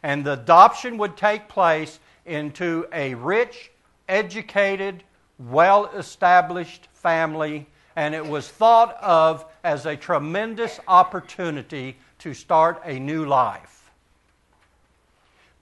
And 0.02 0.22
the 0.22 0.34
adoption 0.34 0.98
would 0.98 1.16
take 1.16 1.48
place 1.48 1.98
into 2.26 2.86
a 2.92 3.14
rich, 3.14 3.70
educated, 4.06 5.02
well 5.38 5.86
established 5.86 6.88
family, 6.92 7.66
and 7.98 8.14
it 8.14 8.24
was 8.24 8.46
thought 8.46 8.96
of 9.02 9.44
as 9.64 9.84
a 9.84 9.96
tremendous 9.96 10.78
opportunity 10.86 11.96
to 12.20 12.32
start 12.32 12.80
a 12.84 12.96
new 12.96 13.24
life. 13.24 13.90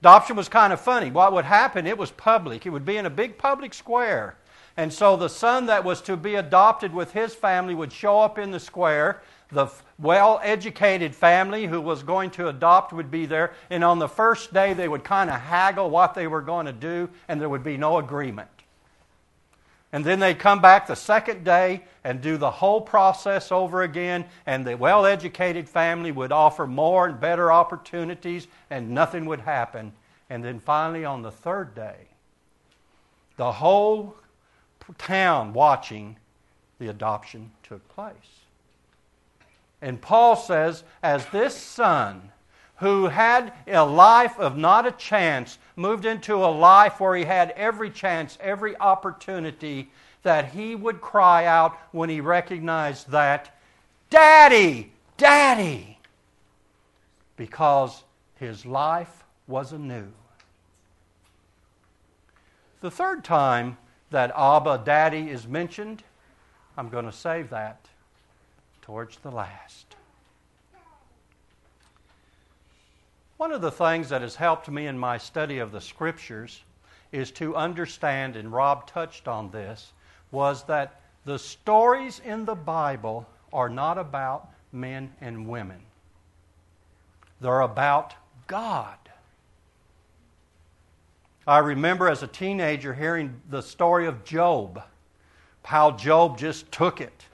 Adoption 0.01 0.35
was 0.35 0.47
kind 0.47 0.71
of 0.71 0.79
funny. 0.79 1.09
What 1.09 1.33
would 1.33 1.45
happen? 1.45 1.87
It 1.87 1.97
was 1.97 2.11
public, 2.11 2.67
it 2.67 2.69
would 2.69 2.85
be 2.85 2.97
in 2.97 3.07
a 3.07 3.09
big 3.09 3.39
public 3.39 3.73
square. 3.73 4.37
And 4.77 4.93
so 4.93 5.17
the 5.17 5.29
son 5.29 5.65
that 5.65 5.83
was 5.83 5.99
to 6.01 6.15
be 6.15 6.35
adopted 6.35 6.93
with 6.93 7.11
his 7.11 7.33
family 7.33 7.73
would 7.73 7.91
show 7.91 8.19
up 8.19 8.37
in 8.37 8.51
the 8.51 8.59
square. 8.59 9.23
The 9.49 9.69
well 9.97 10.39
educated 10.43 11.15
family 11.15 11.65
who 11.65 11.81
was 11.81 12.03
going 12.03 12.29
to 12.31 12.49
adopt 12.49 12.93
would 12.93 13.09
be 13.09 13.25
there. 13.25 13.53
And 13.71 13.83
on 13.83 13.97
the 13.97 14.07
first 14.07 14.53
day, 14.53 14.73
they 14.75 14.87
would 14.87 15.03
kind 15.03 15.31
of 15.31 15.41
haggle 15.41 15.89
what 15.89 16.13
they 16.13 16.27
were 16.27 16.43
going 16.43 16.67
to 16.67 16.73
do, 16.73 17.09
and 17.27 17.41
there 17.41 17.49
would 17.49 17.63
be 17.63 17.77
no 17.77 17.97
agreement. 17.97 18.56
And 19.91 20.03
then 20.03 20.19
they'd 20.19 20.37
come 20.37 20.61
back 20.61 20.87
the 20.87 20.95
second 20.95 21.45
day 21.45 21.83
and 22.03 22.21
do 22.21 22.37
the 22.37 22.51
whole 22.51 22.81
process 22.81 23.51
over 23.51 23.83
again, 23.83 24.25
and 24.45 24.65
the 24.65 24.75
well 24.75 25.05
educated 25.05 25.69
family 25.69 26.11
would 26.11 26.31
offer 26.31 26.67
more 26.67 27.07
and 27.07 27.19
better 27.19 27.51
opportunities, 27.51 28.47
and 28.69 28.91
nothing 28.91 29.25
would 29.25 29.41
happen. 29.41 29.93
And 30.29 30.43
then 30.43 30.59
finally, 30.59 31.05
on 31.05 31.21
the 31.21 31.31
third 31.31 31.73
day, 31.73 31.95
the 33.37 33.51
whole 33.53 34.15
town 34.97 35.53
watching 35.53 36.17
the 36.79 36.89
adoption 36.89 37.51
took 37.63 37.87
place. 37.89 38.13
And 39.81 40.01
Paul 40.01 40.35
says, 40.35 40.83
as 41.03 41.25
this 41.27 41.55
son, 41.55 42.31
who 42.77 43.07
had 43.07 43.53
a 43.67 43.83
life 43.83 44.39
of 44.39 44.55
not 44.57 44.85
a 44.85 44.91
chance, 44.91 45.57
moved 45.75 46.05
into 46.05 46.35
a 46.35 46.47
life 46.47 46.99
where 46.99 47.15
he 47.15 47.25
had 47.25 47.51
every 47.51 47.89
chance, 47.89 48.37
every 48.39 48.77
opportunity, 48.77 49.89
that 50.23 50.51
he 50.51 50.75
would 50.75 51.01
cry 51.01 51.45
out 51.45 51.77
when 51.91 52.09
he 52.09 52.21
recognized 52.21 53.09
that, 53.09 53.57
Daddy, 54.09 54.91
Daddy, 55.17 55.97
because 57.35 58.03
his 58.35 58.65
life 58.65 59.23
was 59.47 59.73
anew. 59.73 60.11
The 62.81 62.91
third 62.91 63.23
time 63.23 63.77
that 64.11 64.31
Abba, 64.35 64.83
Daddy, 64.85 65.29
is 65.29 65.47
mentioned, 65.47 66.03
I'm 66.77 66.89
going 66.89 67.05
to 67.05 67.11
save 67.11 67.49
that 67.49 67.87
towards 68.81 69.17
the 69.17 69.31
last. 69.31 69.96
One 73.37 73.51
of 73.51 73.61
the 73.61 73.71
things 73.71 74.09
that 74.09 74.23
has 74.23 74.35
helped 74.35 74.67
me 74.67 74.87
in 74.87 74.97
my 74.97 75.19
study 75.19 75.59
of 75.59 75.71
the 75.71 75.79
Scriptures 75.79 76.63
is 77.11 77.29
to 77.31 77.55
understand, 77.55 78.35
and 78.35 78.51
Rob 78.51 78.87
touched 78.87 79.27
on 79.27 79.51
this, 79.51 79.93
was 80.31 80.63
that 80.63 81.01
the 81.23 81.37
stories 81.37 82.19
in 82.25 82.45
the 82.45 82.55
Bible 82.55 83.27
are 83.53 83.69
not 83.69 83.99
about 83.99 84.49
men 84.71 85.13
and 85.21 85.47
women, 85.47 85.81
they're 87.39 87.61
about 87.61 88.15
God. 88.47 88.97
I 91.45 91.59
remember 91.59 92.09
as 92.09 92.23
a 92.23 92.27
teenager 92.27 92.93
hearing 92.93 93.39
the 93.49 93.61
story 93.61 94.07
of 94.07 94.25
Job, 94.25 94.81
how 95.63 95.91
Job 95.91 96.37
just 96.37 96.71
took 96.71 96.99
it. 96.99 97.26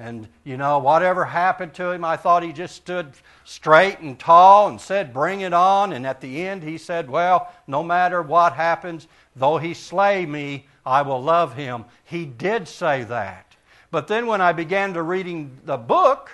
And, 0.00 0.28
you 0.44 0.56
know, 0.56 0.78
whatever 0.78 1.26
happened 1.26 1.74
to 1.74 1.90
him, 1.90 2.06
I 2.06 2.16
thought 2.16 2.42
he 2.42 2.54
just 2.54 2.74
stood 2.74 3.12
straight 3.44 3.98
and 3.98 4.18
tall 4.18 4.68
and 4.68 4.80
said, 4.80 5.12
Bring 5.12 5.42
it 5.42 5.52
on. 5.52 5.92
And 5.92 6.06
at 6.06 6.22
the 6.22 6.46
end, 6.46 6.62
he 6.62 6.78
said, 6.78 7.10
Well, 7.10 7.52
no 7.66 7.82
matter 7.82 8.22
what 8.22 8.54
happens, 8.54 9.08
though 9.36 9.58
he 9.58 9.74
slay 9.74 10.24
me, 10.24 10.66
I 10.86 11.02
will 11.02 11.22
love 11.22 11.52
him. 11.52 11.84
He 12.02 12.24
did 12.24 12.66
say 12.66 13.04
that. 13.04 13.56
But 13.90 14.08
then 14.08 14.26
when 14.26 14.40
I 14.40 14.54
began 14.54 14.94
to 14.94 15.02
reading 15.02 15.58
the 15.66 15.76
book, 15.76 16.30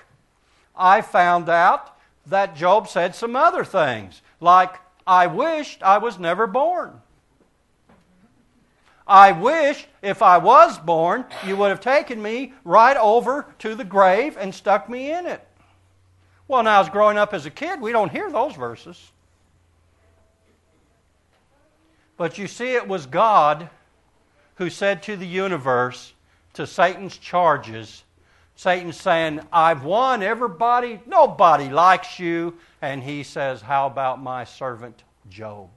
I 0.76 1.00
found 1.00 1.48
out 1.48 1.98
that 2.26 2.54
Job 2.54 2.86
said 2.86 3.16
some 3.16 3.34
other 3.34 3.64
things, 3.64 4.22
like, 4.40 4.76
I 5.08 5.26
wished 5.26 5.82
I 5.82 5.98
was 5.98 6.20
never 6.20 6.46
born. 6.46 7.00
I 9.06 9.32
wish 9.32 9.86
if 10.02 10.20
I 10.20 10.38
was 10.38 10.78
born, 10.78 11.24
you 11.46 11.56
would 11.56 11.70
have 11.70 11.80
taken 11.80 12.20
me 12.20 12.54
right 12.64 12.96
over 12.96 13.46
to 13.60 13.74
the 13.74 13.84
grave 13.84 14.36
and 14.36 14.54
stuck 14.54 14.88
me 14.88 15.12
in 15.12 15.26
it. 15.26 15.46
Well, 16.48 16.62
now, 16.62 16.80
as 16.80 16.88
growing 16.88 17.18
up 17.18 17.32
as 17.34 17.46
a 17.46 17.50
kid, 17.50 17.80
we 17.80 17.92
don't 17.92 18.10
hear 18.10 18.30
those 18.30 18.54
verses. 18.54 19.12
But 22.16 22.38
you 22.38 22.46
see, 22.46 22.74
it 22.74 22.88
was 22.88 23.06
God 23.06 23.68
who 24.56 24.70
said 24.70 25.02
to 25.04 25.16
the 25.16 25.26
universe, 25.26 26.14
to 26.54 26.66
Satan's 26.66 27.18
charges, 27.18 28.04
Satan 28.54 28.92
saying, 28.92 29.40
I've 29.52 29.84
won 29.84 30.22
everybody, 30.22 31.00
nobody 31.06 31.68
likes 31.68 32.18
you. 32.18 32.54
And 32.80 33.02
he 33.02 33.22
says, 33.22 33.60
How 33.60 33.86
about 33.86 34.22
my 34.22 34.44
servant 34.44 35.02
Job? 35.28 35.68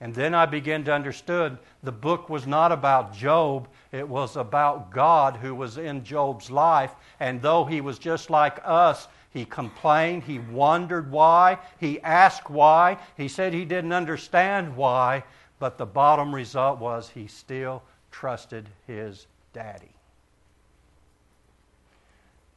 And 0.00 0.14
then 0.14 0.34
I 0.34 0.46
began 0.46 0.82
to 0.84 0.94
understand 0.94 1.58
the 1.82 1.92
book 1.92 2.30
was 2.30 2.46
not 2.46 2.72
about 2.72 3.14
Job, 3.14 3.68
it 3.92 4.08
was 4.08 4.36
about 4.36 4.90
God 4.90 5.36
who 5.36 5.54
was 5.54 5.76
in 5.76 6.04
Job's 6.04 6.50
life. 6.50 6.94
And 7.20 7.42
though 7.42 7.64
he 7.64 7.82
was 7.82 7.98
just 7.98 8.30
like 8.30 8.60
us, 8.64 9.08
he 9.32 9.44
complained, 9.44 10.24
he 10.24 10.38
wondered 10.38 11.10
why, 11.10 11.58
he 11.78 12.00
asked 12.00 12.50
why, 12.50 12.98
he 13.16 13.28
said 13.28 13.52
he 13.52 13.64
didn't 13.64 13.92
understand 13.92 14.74
why, 14.74 15.22
but 15.58 15.76
the 15.76 15.86
bottom 15.86 16.34
result 16.34 16.78
was 16.80 17.10
he 17.10 17.26
still 17.26 17.82
trusted 18.10 18.68
his 18.86 19.26
daddy. 19.52 19.92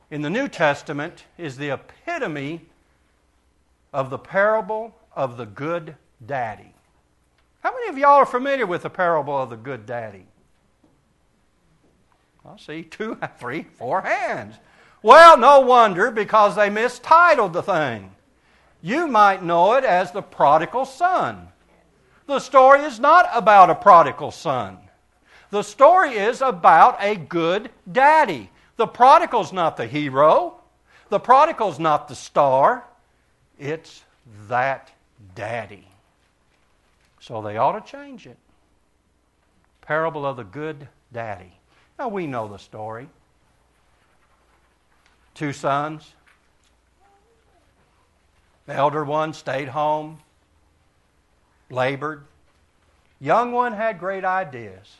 In 0.10 0.22
the 0.22 0.30
New 0.30 0.48
Testament 0.48 1.26
is 1.38 1.58
the 1.58 1.72
epitome 1.72 2.62
of 3.92 4.10
the 4.10 4.18
parable 4.18 4.96
of 5.16 5.38
the 5.38 5.46
good 5.46 5.96
daddy. 6.26 6.73
How 7.64 7.74
many 7.74 7.88
of 7.88 7.98
y'all 7.98 8.18
are 8.18 8.26
familiar 8.26 8.66
with 8.66 8.84
the 8.84 8.90
parable 8.90 9.42
of 9.42 9.50
the 9.50 9.56
good 9.56 9.86
daddy? 9.86 10.26
I 12.46 12.58
see 12.58 12.84
two, 12.84 13.18
three, 13.40 13.64
four 13.78 14.02
hands. 14.02 14.56
Well, 15.02 15.38
no 15.38 15.62
wonder 15.62 16.12
because 16.12 16.58
they 16.58 16.70
mistitled 16.70 17.54
the 17.54 17.64
thing. 17.64 18.12
You 18.82 19.08
might 19.08 19.44
know 19.44 19.76
it 19.76 19.86
as 19.86 20.12
the 20.12 20.22
prodigal 20.22 20.86
son. 20.86 21.48
The 22.28 22.40
story 22.40 22.82
is 22.82 23.00
not 23.00 23.30
about 23.34 23.70
a 23.70 23.76
prodigal 23.76 24.32
son. 24.32 24.78
The 25.50 25.64
story 25.64 26.16
is 26.16 26.42
about 26.42 26.98
a 27.00 27.16
good 27.16 27.70
daddy. 27.90 28.50
The 28.76 28.88
prodigal's 28.88 29.54
not 29.54 29.78
the 29.78 29.88
hero. 29.88 30.60
The 31.08 31.20
prodigal's 31.20 31.80
not 31.80 32.10
the 32.10 32.16
star. 32.16 32.84
It's 33.58 34.04
that 34.50 34.92
daddy. 35.36 35.88
So 37.24 37.42
they 37.42 37.56
ought 37.56 37.80
to 37.80 37.90
change 37.90 38.28
it. 38.28 38.36
Parable 39.80 40.26
of 40.26 40.36
the 40.36 40.44
good 40.44 40.90
daddy. 41.14 41.54
Now 41.98 42.10
we 42.10 42.28
know 42.28 42.50
the 42.50 42.58
story. 42.58 43.08
Two 45.34 45.54
sons. 45.54 46.16
The 48.66 48.74
elder 48.74 49.06
one 49.06 49.32
stayed 49.32 49.70
home, 49.70 50.20
labored. 51.70 52.26
Young 53.22 53.54
one 53.54 53.72
had 53.72 54.00
great 54.00 54.26
ideas. 54.26 54.98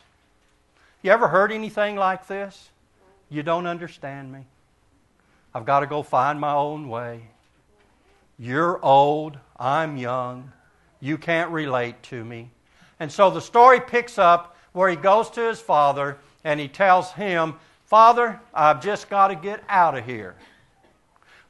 You 1.02 1.10
ever 1.10 1.28
heard 1.28 1.52
anything 1.52 1.94
like 1.94 2.26
this? 2.26 2.70
You 3.28 3.42
don't 3.42 3.66
understand 3.66 4.32
me. 4.32 4.46
I've 5.54 5.66
got 5.66 5.80
to 5.80 5.86
go 5.86 6.02
find 6.02 6.40
my 6.40 6.54
own 6.54 6.88
way. 6.88 7.28
You're 8.38 8.82
old. 8.82 9.38
I'm 9.58 9.98
young. 9.98 10.52
You 11.04 11.18
can't 11.18 11.50
relate 11.50 12.02
to 12.04 12.24
me. 12.24 12.50
And 12.98 13.12
so 13.12 13.30
the 13.30 13.42
story 13.42 13.78
picks 13.78 14.16
up 14.16 14.56
where 14.72 14.88
he 14.88 14.96
goes 14.96 15.28
to 15.32 15.42
his 15.42 15.60
father 15.60 16.16
and 16.44 16.58
he 16.58 16.66
tells 16.66 17.12
him, 17.12 17.56
Father, 17.84 18.40
I've 18.54 18.82
just 18.82 19.10
got 19.10 19.28
to 19.28 19.34
get 19.34 19.62
out 19.68 19.98
of 19.98 20.06
here. 20.06 20.34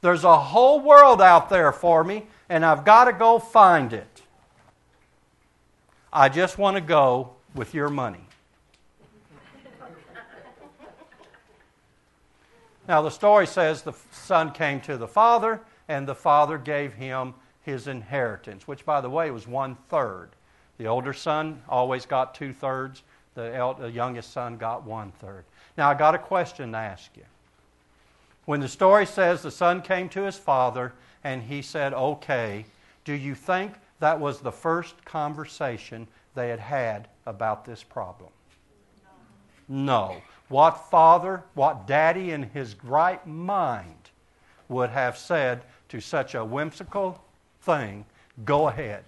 There's 0.01 0.25
a 0.25 0.37
whole 0.37 0.81
world 0.81 1.21
out 1.21 1.49
there 1.49 1.71
for 1.71 2.03
me, 2.03 2.27
and 2.49 2.65
I've 2.65 2.83
got 2.83 3.05
to 3.05 3.13
go 3.13 3.39
find 3.39 3.93
it. 3.93 4.23
I 6.11 6.27
just 6.27 6.57
want 6.57 6.75
to 6.75 6.81
go 6.81 7.29
with 7.55 7.73
your 7.73 7.87
money. 7.87 8.27
Now, 12.89 13.01
the 13.01 13.09
story 13.09 13.47
says 13.47 13.83
the 13.83 13.93
son 14.11 14.51
came 14.51 14.81
to 14.81 14.97
the 14.97 15.07
father, 15.07 15.61
and 15.87 16.05
the 16.05 16.13
father 16.13 16.57
gave 16.57 16.95
him 16.95 17.35
his 17.65 17.87
inheritance, 17.87 18.67
which, 18.67 18.85
by 18.85 19.01
the 19.01 19.09
way, 19.09 19.31
was 19.31 19.47
one 19.47 19.75
third. 19.89 20.29
The 20.77 20.85
older 20.85 21.13
son 21.13 21.63
always 21.67 22.05
got 22.05 22.35
two 22.35 22.53
thirds, 22.53 23.01
the, 23.33 23.53
el- 23.55 23.73
the 23.73 23.91
youngest 23.91 24.31
son 24.31 24.57
got 24.57 24.85
one 24.85 25.11
third. 25.19 25.45
Now, 25.75 25.89
I 25.89 25.95
got 25.95 26.13
a 26.13 26.19
question 26.19 26.71
to 26.71 26.77
ask 26.77 27.09
you. 27.17 27.23
When 28.45 28.59
the 28.59 28.67
story 28.67 29.07
says 29.07 29.41
the 29.41 29.49
son 29.49 29.81
came 29.81 30.09
to 30.09 30.23
his 30.23 30.37
father 30.37 30.93
and 31.23 31.41
he 31.41 31.63
said, 31.63 31.93
Okay, 31.93 32.65
do 33.03 33.13
you 33.13 33.33
think 33.33 33.73
that 33.99 34.19
was 34.19 34.39
the 34.39 34.51
first 34.51 35.03
conversation 35.03 36.07
they 36.35 36.49
had 36.49 36.59
had 36.59 37.07
about 37.25 37.65
this 37.65 37.81
problem? 37.81 38.29
No. 39.67 40.21
What 40.49 40.91
father, 40.91 41.43
what 41.55 41.87
daddy 41.87 42.31
in 42.31 42.43
his 42.43 42.75
right 42.83 43.25
mind 43.25 44.11
would 44.69 44.91
have 44.91 45.17
said 45.17 45.63
to 45.89 45.99
such 45.99 46.35
a 46.35 46.45
whimsical 46.45 47.24
thing, 47.65 48.05
go 48.45 48.67
ahead, 48.67 49.03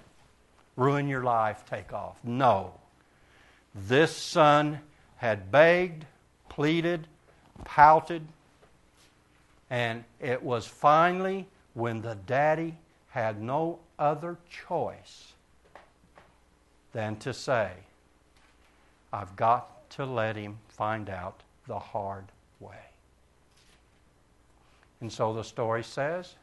ruin 0.76 1.08
your 1.08 1.24
life, 1.24 1.64
take 1.70 1.94
off? 1.94 2.18
No. 2.24 2.74
This 3.74 4.16
son 4.16 4.80
had 5.18 5.52
begged, 5.52 6.06
pleaded, 6.50 7.08
pouted, 7.64 8.28
and 9.70 10.04
it 10.20 10.42
was 10.42 10.66
finally 10.66 11.48
when 11.74 12.02
the 12.02 12.16
daddy 12.26 12.76
had 13.10 13.42
no 13.42 13.80
other 14.00 14.38
choice 14.68 15.34
than 16.94 17.16
to 17.18 17.34
say, 17.34 17.72
I've 19.12 19.36
got 19.36 19.90
to 19.92 20.06
let 20.06 20.36
him 20.36 20.58
find 20.70 21.10
out 21.10 21.42
the 21.68 21.80
hard 21.80 22.26
way. 22.60 22.76
And 25.02 25.12
so 25.12 25.34
the 25.34 25.44
story 25.44 25.84
says 25.84 26.36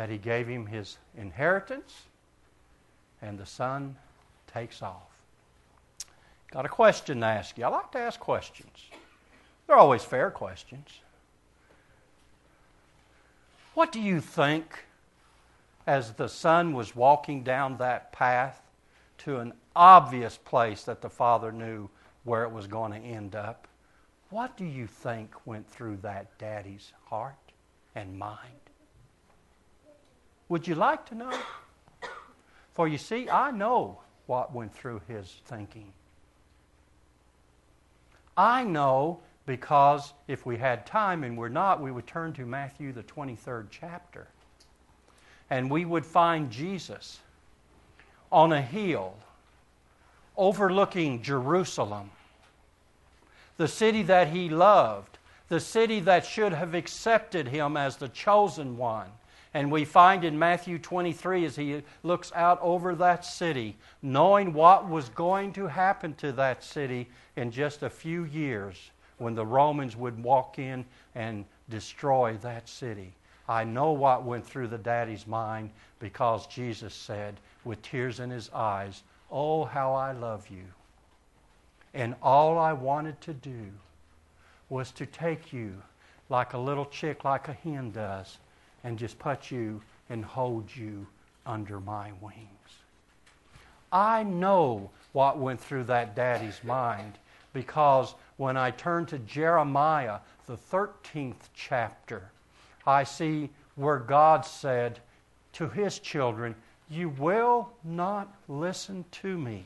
that 0.00 0.08
he 0.08 0.16
gave 0.16 0.48
him 0.48 0.64
his 0.64 0.96
inheritance, 1.14 2.04
and 3.20 3.38
the 3.38 3.44
son 3.44 3.94
takes 4.50 4.80
off. 4.80 5.12
Got 6.50 6.64
a 6.64 6.70
question 6.70 7.20
to 7.20 7.26
ask 7.26 7.58
you. 7.58 7.66
I 7.66 7.68
like 7.68 7.92
to 7.92 7.98
ask 7.98 8.18
questions, 8.18 8.86
they're 9.66 9.76
always 9.76 10.02
fair 10.02 10.30
questions. 10.30 10.88
What 13.74 13.92
do 13.92 14.00
you 14.00 14.22
think 14.22 14.86
as 15.86 16.12
the 16.12 16.30
son 16.30 16.72
was 16.72 16.96
walking 16.96 17.42
down 17.42 17.76
that 17.76 18.10
path 18.10 18.62
to 19.18 19.36
an 19.36 19.52
obvious 19.76 20.38
place 20.38 20.82
that 20.84 21.02
the 21.02 21.10
father 21.10 21.52
knew 21.52 21.90
where 22.24 22.44
it 22.44 22.50
was 22.50 22.66
going 22.66 22.92
to 22.92 23.06
end 23.06 23.34
up. 23.34 23.68
What 24.30 24.56
do 24.56 24.64
you 24.64 24.86
think 24.86 25.34
went 25.44 25.68
through 25.68 25.98
that 25.98 26.38
daddy's 26.38 26.94
heart 27.04 27.34
and 27.94 28.18
mind? 28.18 28.59
Would 30.50 30.66
you 30.66 30.74
like 30.74 31.06
to 31.06 31.14
know? 31.14 31.32
For 32.72 32.88
you 32.88 32.98
see, 32.98 33.30
I 33.30 33.52
know 33.52 34.00
what 34.26 34.52
went 34.52 34.74
through 34.74 35.00
his 35.06 35.40
thinking. 35.46 35.92
I 38.36 38.64
know 38.64 39.20
because 39.46 40.12
if 40.26 40.44
we 40.44 40.56
had 40.56 40.86
time 40.86 41.22
and 41.22 41.38
we're 41.38 41.48
not, 41.48 41.80
we 41.80 41.92
would 41.92 42.06
turn 42.06 42.32
to 42.32 42.44
Matthew, 42.44 42.92
the 42.92 43.04
23rd 43.04 43.68
chapter. 43.70 44.26
And 45.48 45.70
we 45.70 45.84
would 45.84 46.04
find 46.04 46.50
Jesus 46.50 47.20
on 48.32 48.52
a 48.52 48.60
hill 48.60 49.14
overlooking 50.36 51.22
Jerusalem, 51.22 52.10
the 53.56 53.68
city 53.68 54.02
that 54.02 54.28
he 54.28 54.48
loved, 54.48 55.18
the 55.48 55.60
city 55.60 56.00
that 56.00 56.26
should 56.26 56.52
have 56.52 56.74
accepted 56.74 57.46
him 57.46 57.76
as 57.76 57.98
the 57.98 58.08
chosen 58.08 58.76
one. 58.76 59.10
And 59.52 59.70
we 59.70 59.84
find 59.84 60.24
in 60.24 60.38
Matthew 60.38 60.78
23 60.78 61.44
as 61.44 61.56
he 61.56 61.82
looks 62.02 62.30
out 62.34 62.60
over 62.62 62.94
that 62.94 63.24
city, 63.24 63.76
knowing 64.00 64.52
what 64.52 64.88
was 64.88 65.08
going 65.08 65.52
to 65.54 65.66
happen 65.66 66.14
to 66.14 66.30
that 66.32 66.62
city 66.62 67.08
in 67.36 67.50
just 67.50 67.82
a 67.82 67.90
few 67.90 68.24
years 68.24 68.90
when 69.18 69.34
the 69.34 69.44
Romans 69.44 69.96
would 69.96 70.22
walk 70.22 70.58
in 70.58 70.84
and 71.14 71.44
destroy 71.68 72.38
that 72.42 72.68
city. 72.68 73.12
I 73.48 73.64
know 73.64 73.90
what 73.90 74.24
went 74.24 74.46
through 74.46 74.68
the 74.68 74.78
daddy's 74.78 75.26
mind 75.26 75.70
because 75.98 76.46
Jesus 76.46 76.94
said, 76.94 77.40
with 77.64 77.82
tears 77.82 78.20
in 78.20 78.30
his 78.30 78.50
eyes, 78.50 79.02
Oh, 79.30 79.64
how 79.64 79.92
I 79.92 80.12
love 80.12 80.48
you. 80.48 80.64
And 81.94 82.14
all 82.22 82.58
I 82.58 82.72
wanted 82.72 83.20
to 83.22 83.34
do 83.34 83.70
was 84.68 84.90
to 84.92 85.06
take 85.06 85.52
you 85.52 85.74
like 86.28 86.52
a 86.52 86.58
little 86.58 86.86
chick, 86.86 87.24
like 87.24 87.48
a 87.48 87.52
hen 87.52 87.90
does, 87.90 88.38
and 88.84 88.98
just 88.98 89.18
put 89.18 89.50
you 89.50 89.80
and 90.08 90.24
hold 90.24 90.74
you 90.74 91.06
under 91.46 91.80
my 91.80 92.12
wings. 92.20 92.46
I 93.92 94.22
know 94.22 94.90
what 95.12 95.38
went 95.38 95.60
through 95.60 95.84
that 95.84 96.14
daddy's 96.14 96.62
mind 96.62 97.18
because 97.52 98.14
when 98.36 98.56
I 98.56 98.70
turn 98.70 99.06
to 99.06 99.18
Jeremiah, 99.18 100.18
the 100.46 100.56
13th 100.56 101.48
chapter, 101.54 102.30
I 102.86 103.04
see 103.04 103.50
where 103.74 103.98
God 103.98 104.44
said 104.44 105.00
to 105.54 105.68
his 105.68 105.98
children, 105.98 106.54
You 106.88 107.08
will 107.08 107.70
not 107.82 108.32
listen 108.48 109.04
to 109.12 109.36
me. 109.36 109.64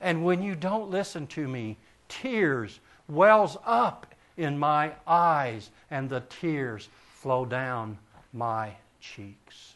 And 0.00 0.24
when 0.24 0.42
you 0.42 0.54
don't 0.54 0.90
listen 0.90 1.26
to 1.28 1.46
me, 1.46 1.76
tears 2.08 2.80
wells 3.08 3.56
up 3.64 4.14
in 4.36 4.58
my 4.58 4.92
eyes 5.06 5.70
and 5.90 6.08
the 6.08 6.22
tears 6.28 6.88
flow 7.14 7.44
down 7.44 7.98
my 8.32 8.72
cheeks. 9.00 9.74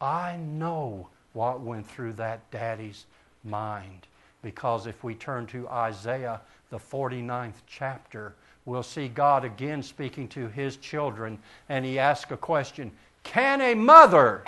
I 0.00 0.36
know 0.36 1.08
what 1.32 1.60
went 1.60 1.86
through 1.86 2.14
that 2.14 2.50
daddy's 2.50 3.06
mind 3.44 4.06
because 4.42 4.86
if 4.86 5.04
we 5.04 5.14
turn 5.14 5.46
to 5.46 5.68
Isaiah, 5.68 6.40
the 6.70 6.78
49th 6.78 7.62
chapter, 7.66 8.34
we'll 8.64 8.82
see 8.82 9.08
God 9.08 9.44
again 9.44 9.82
speaking 9.82 10.26
to 10.28 10.48
his 10.48 10.76
children, 10.76 11.38
and 11.68 11.84
he 11.84 11.98
asks 11.98 12.30
a 12.32 12.36
question 12.36 12.90
Can 13.22 13.60
a 13.60 13.74
mother 13.74 14.44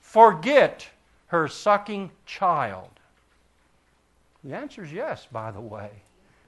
forget 0.00 0.88
her 1.28 1.46
sucking 1.46 2.10
child? 2.26 2.88
The 4.44 4.54
answer 4.54 4.82
is 4.82 4.92
yes, 4.92 5.26
by 5.30 5.50
the 5.50 5.60
way. 5.60 5.90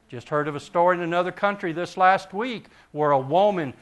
Just 0.09 0.29
heard 0.29 0.49
of 0.49 0.57
a 0.57 0.61
story 0.61 0.97
in 0.97 1.03
another 1.03 1.31
country 1.31 1.73
this 1.73 1.97
last 1.97 2.33
week 2.33 2.67
where 2.91 3.13
a 3.13 3.19
woman 3.19 3.73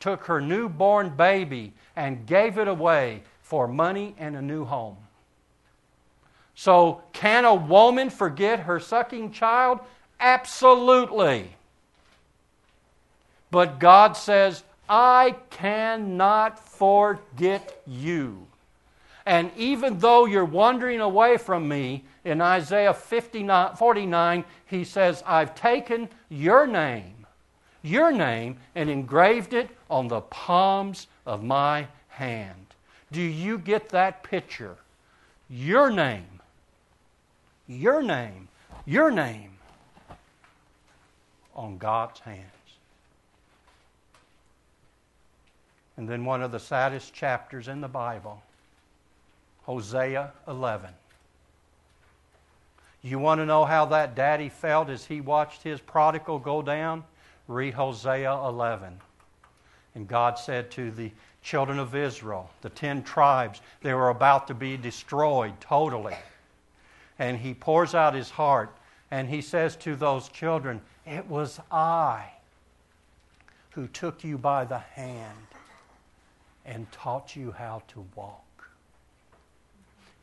took 0.00 0.24
her 0.24 0.40
newborn 0.40 1.10
baby 1.10 1.72
and 1.94 2.26
gave 2.26 2.58
it 2.58 2.68
away 2.68 3.22
for 3.42 3.68
money 3.68 4.14
and 4.18 4.36
a 4.36 4.42
new 4.42 4.64
home. 4.64 4.96
So, 6.54 7.02
can 7.12 7.44
a 7.44 7.54
woman 7.54 8.10
forget 8.10 8.60
her 8.60 8.80
sucking 8.80 9.32
child? 9.32 9.80
Absolutely. 10.18 11.50
But 13.50 13.78
God 13.78 14.16
says, 14.16 14.64
I 14.88 15.36
cannot 15.50 16.58
forget 16.58 17.82
you. 17.86 18.46
And 19.26 19.50
even 19.56 19.98
though 19.98 20.24
you're 20.24 20.44
wandering 20.44 21.00
away 21.00 21.36
from 21.36 21.68
me, 21.68 22.04
in 22.24 22.40
Isaiah 22.40 22.94
59, 22.94 23.76
49, 23.76 24.44
he 24.66 24.84
says, 24.84 25.22
I've 25.26 25.54
taken 25.54 26.08
your 26.28 26.66
name, 26.66 27.14
your 27.86 28.12
name, 28.12 28.58
and 28.74 28.90
engraved 28.90 29.54
it 29.54 29.70
on 29.88 30.08
the 30.08 30.20
palms 30.22 31.06
of 31.24 31.42
my 31.42 31.86
hand. 32.08 32.66
Do 33.12 33.20
you 33.20 33.58
get 33.58 33.90
that 33.90 34.22
picture? 34.22 34.76
Your 35.48 35.90
name, 35.90 36.40
your 37.68 38.02
name, 38.02 38.48
your 38.84 39.10
name 39.10 39.52
on 41.54 41.78
God's 41.78 42.20
hands. 42.20 42.44
And 45.96 46.08
then 46.08 46.24
one 46.24 46.42
of 46.42 46.52
the 46.52 46.60
saddest 46.60 47.14
chapters 47.14 47.68
in 47.68 47.80
the 47.80 47.88
Bible, 47.88 48.42
Hosea 49.62 50.32
11. 50.46 50.90
You 53.02 53.18
want 53.18 53.40
to 53.40 53.46
know 53.46 53.64
how 53.64 53.86
that 53.86 54.14
daddy 54.14 54.48
felt 54.48 54.90
as 54.90 55.06
he 55.06 55.20
watched 55.20 55.62
his 55.62 55.80
prodigal 55.80 56.38
go 56.38 56.60
down? 56.60 57.04
Read 57.48 57.74
Hosea 57.74 58.32
11. 58.32 58.98
And 59.94 60.08
God 60.08 60.38
said 60.38 60.70
to 60.72 60.90
the 60.90 61.10
children 61.42 61.78
of 61.78 61.94
Israel, 61.94 62.50
the 62.60 62.68
ten 62.68 63.02
tribes, 63.02 63.60
they 63.82 63.94
were 63.94 64.10
about 64.10 64.48
to 64.48 64.54
be 64.54 64.76
destroyed 64.76 65.58
totally. 65.60 66.16
And 67.18 67.38
he 67.38 67.54
pours 67.54 67.94
out 67.94 68.14
his 68.14 68.30
heart 68.30 68.76
and 69.10 69.28
he 69.28 69.40
says 69.40 69.76
to 69.76 69.94
those 69.94 70.28
children, 70.28 70.80
It 71.06 71.26
was 71.28 71.60
I 71.70 72.30
who 73.70 73.86
took 73.88 74.24
you 74.24 74.38
by 74.38 74.64
the 74.64 74.78
hand 74.78 75.46
and 76.64 76.90
taught 76.90 77.36
you 77.36 77.52
how 77.52 77.82
to 77.88 78.04
walk. 78.16 78.42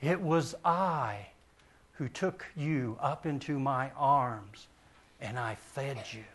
It 0.02 0.20
was 0.20 0.54
I 0.66 1.28
who 1.94 2.10
took 2.10 2.46
you 2.58 2.98
up 3.00 3.26
into 3.26 3.58
my 3.58 3.92
arms 3.96 4.68
and 5.22 5.40
I 5.40 5.56
fed 5.56 5.98
you. 6.12 6.26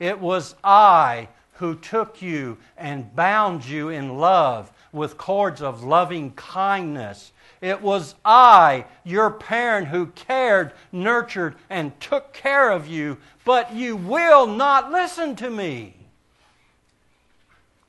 It 0.00 0.18
was 0.18 0.56
I 0.64 1.28
who 1.52 1.76
took 1.76 2.20
you 2.22 2.56
and 2.76 3.14
bound 3.14 3.66
you 3.66 3.90
in 3.90 4.16
love 4.18 4.72
with 4.92 5.18
cords 5.18 5.60
of 5.60 5.84
loving 5.84 6.32
kindness. 6.32 7.32
It 7.60 7.82
was 7.82 8.14
I, 8.24 8.86
your 9.04 9.30
parent, 9.30 9.88
who 9.88 10.06
cared, 10.06 10.72
nurtured, 10.90 11.56
and 11.68 11.98
took 12.00 12.32
care 12.32 12.70
of 12.70 12.86
you, 12.86 13.18
but 13.44 13.74
you 13.74 13.94
will 13.94 14.46
not 14.46 14.90
listen 14.90 15.36
to 15.36 15.50
me. 15.50 15.94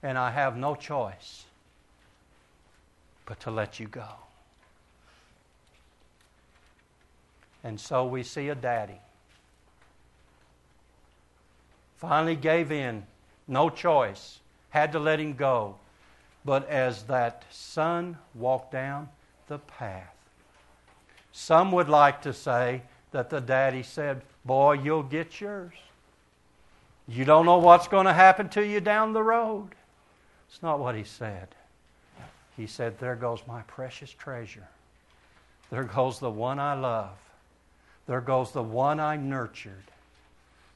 And 0.04 0.17
I 0.17 0.32
have 0.32 0.58
no 0.58 0.76
choice 0.76 1.45
but 3.26 3.39
to 3.41 3.52
let 3.52 3.80
you 3.80 3.88
go. 3.88 4.10
And 7.63 7.80
so 7.80 8.06
we 8.06 8.24
see 8.24 8.50
a 8.50 8.56
daddy. 8.56 9.00
Finally 12.02 12.36
gave 12.36 12.72
in, 12.72 13.06
no 13.48 13.70
choice, 13.70 14.40
had 14.72 14.92
to 14.92 14.98
let 14.98 15.20
him 15.20 15.36
go. 15.36 15.76
But 16.44 16.68
as 16.68 17.04
that 17.04 17.44
son 17.52 18.18
walked 18.34 18.72
down 18.72 19.08
the 19.48 19.60
path, 19.60 20.16
some 21.32 21.72
would 21.72 21.90
like 21.90 22.24
to 22.24 22.34
say 22.34 22.82
that 23.12 23.30
the 23.30 23.40
daddy 23.40 23.84
said, 23.84 24.24
Boy, 24.44 24.74
you'll 24.74 25.04
get 25.04 25.40
yours. 25.40 25.76
You 27.08 27.24
don't 27.24 27.46
know 27.46 27.60
what's 27.60 27.88
going 27.88 28.08
to 28.08 28.14
happen 28.14 28.50
to 28.50 28.66
you 28.66 28.82
down 28.82 29.14
the 29.14 29.22
road. 29.22 29.70
It's 30.50 30.64
not 30.64 30.80
what 30.80 30.96
he 30.96 31.04
said. 31.04 31.50
He 32.58 32.66
said, 32.66 32.98
There 32.98 33.16
goes 33.16 33.42
my 33.48 33.62
precious 33.62 34.12
treasure. 34.12 34.68
There 35.70 35.84
goes 35.84 36.18
the 36.18 36.32
one 36.32 36.58
I 36.58 36.74
love. 36.74 37.18
There 38.08 38.22
goes 38.22 38.54
the 38.54 38.64
one 38.64 39.00
I 39.00 39.18
nurtured. 39.18 39.90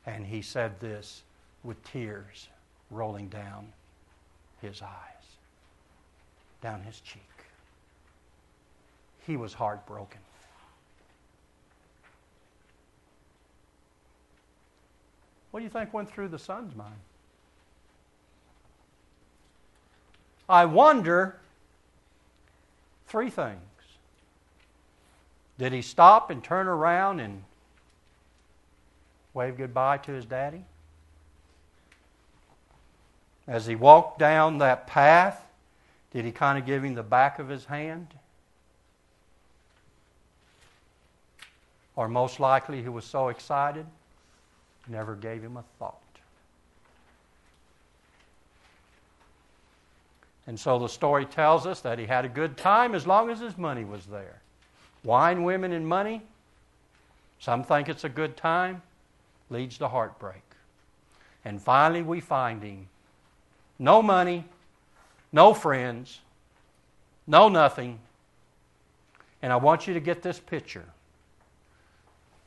And 0.06 0.26
he 0.26 0.42
said 0.42 0.80
this 0.80 1.24
with 1.64 1.84
tears 1.84 2.50
rolling 2.92 3.28
down 3.28 3.74
his 4.62 4.82
eyes, 4.82 5.38
down 6.62 6.84
his 6.84 7.00
cheek. 7.00 7.22
He 9.26 9.38
was 9.38 9.54
heartbroken. 9.54 10.22
What 15.52 15.62
do 15.62 15.64
you 15.64 15.70
think 15.70 15.94
went 15.94 16.12
through 16.12 16.28
the 16.28 16.38
son's 16.38 16.76
mind? 16.76 17.00
I 20.48 20.66
wonder 20.66 21.38
three 23.08 23.30
things. 23.30 23.60
Did 25.58 25.74
he 25.74 25.82
stop 25.82 26.30
and 26.30 26.44
turn 26.44 26.68
around 26.68 27.20
and 27.20 27.44
wave 29.36 29.58
goodbye 29.58 29.98
to 30.00 30.12
his 30.12 30.26
daddy? 30.26 30.64
As 33.48 33.68
he 33.68 33.76
walked 33.76 34.18
down 34.18 34.58
that 34.58 34.88
path, 34.88 35.46
did 36.12 36.26
he 36.26 36.32
kind 36.32 36.58
of 36.58 36.66
give 36.66 36.84
him 36.84 36.96
the 36.96 37.04
back 37.04 37.38
of 37.38 37.48
his 37.48 37.66
hand? 37.66 38.08
Or 41.96 42.08
most 42.08 42.40
likely 42.40 42.82
he 42.82 42.90
was 42.90 43.06
so 43.06 43.28
excited, 43.28 43.86
never 44.88 45.16
gave 45.16 45.44
him 45.44 45.58
a 45.58 45.64
thought. 45.78 46.00
And 50.48 50.60
so 50.60 50.80
the 50.80 50.90
story 50.90 51.26
tells 51.26 51.66
us 51.66 51.82
that 51.82 52.00
he 52.00 52.06
had 52.06 52.24
a 52.24 52.30
good 52.30 52.58
time 52.58 52.96
as 52.96 53.08
long 53.08 53.30
as 53.30 53.40
his 53.40 53.58
money 53.58 53.84
was 53.84 54.06
there. 54.06 54.42
Wine, 55.04 55.44
women, 55.44 55.72
and 55.72 55.88
money, 55.88 56.22
some 57.40 57.64
think 57.64 57.90
it's 57.90 58.04
a 58.04 58.10
good 58.10 58.38
time, 58.38 58.82
leads 59.50 59.78
to 59.78 59.88
heartbreak. 59.88 60.44
And 61.44 61.62
finally, 61.62 62.02
we 62.02 62.20
find 62.20 62.64
him. 62.64 62.88
No 63.78 64.02
money, 64.02 64.46
no 65.32 65.54
friends, 65.54 66.20
no 67.28 67.50
nothing. 67.50 68.00
And 69.42 69.54
I 69.54 69.58
want 69.58 69.88
you 69.88 69.94
to 69.94 70.00
get 70.00 70.22
this 70.22 70.40
picture 70.40 70.86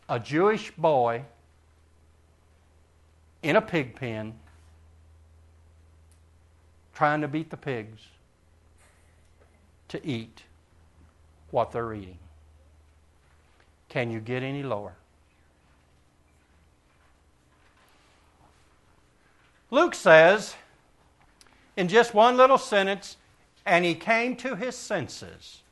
a 0.08 0.18
Jewish 0.18 0.70
boy 0.70 1.22
in 3.42 3.56
a 3.56 3.61
pig 3.61 3.94
pen 3.94 4.34
trying 6.94 7.20
to 7.20 7.28
beat 7.28 7.50
the 7.50 7.56
pigs 7.56 8.00
to 9.88 10.04
eat 10.04 10.42
what 11.50 11.70
they're 11.70 11.92
eating. 11.92 12.18
Can 13.88 14.11
you 14.11 14.20
get 14.20 14.42
any 14.42 14.62
lower? 14.62 14.94
Luke 19.70 19.94
says, 19.94 20.54
in 21.76 21.88
just 21.88 22.14
one 22.14 22.37
little 22.37 22.59
sentence, 22.59 23.16
and 23.64 23.85
he 23.85 23.94
came 23.94 24.35
to 24.37 24.57
his 24.57 24.74
senses. 24.74 25.62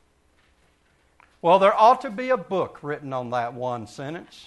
Well, 1.41 1.59
there 1.59 1.77
ought 1.77 2.01
to 2.01 2.09
be 2.09 2.29
a 2.29 2.37
book 2.37 2.79
written 2.81 3.11
on 3.11 3.31
that 3.31 3.53
one 3.53 3.87
sentence. 3.87 4.45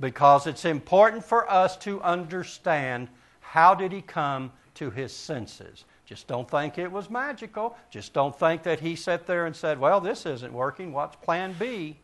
Because 0.00 0.46
it's 0.46 0.64
important 0.64 1.24
for 1.24 1.50
us 1.50 1.76
to 1.78 2.00
understand 2.02 3.08
how 3.40 3.74
did 3.74 3.90
he 3.90 4.02
come 4.02 4.52
to 4.74 4.90
his 4.90 5.12
senses. 5.12 5.84
Just 6.06 6.28
don't 6.28 6.48
think 6.48 6.78
it 6.78 6.92
was 6.92 7.10
magical. 7.10 7.76
Just 7.90 8.12
don't 8.12 8.38
think 8.38 8.62
that 8.62 8.78
he 8.80 8.94
sat 8.94 9.26
there 9.26 9.46
and 9.46 9.56
said, 9.56 9.80
Well, 9.80 10.00
this 10.00 10.24
isn't 10.24 10.52
working. 10.52 10.92
What's 10.92 11.16
plan 11.16 11.54
B? 11.58 11.96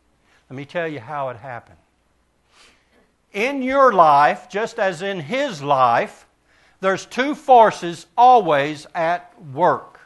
Let 0.51 0.57
me 0.57 0.65
tell 0.65 0.89
you 0.89 1.01
how 1.01 1.29
it 1.29 1.37
happened. 1.37 1.79
In 3.35 3.63
your 3.63 3.93
life, 3.93 4.49
just 4.49 4.79
as 4.79 5.03
in 5.03 5.19
his 5.19 5.61
life, 5.61 6.25
there's 6.81 7.05
two 7.05 7.35
forces 7.35 8.07
always 8.17 8.87
at 8.95 9.35
work. 9.53 9.99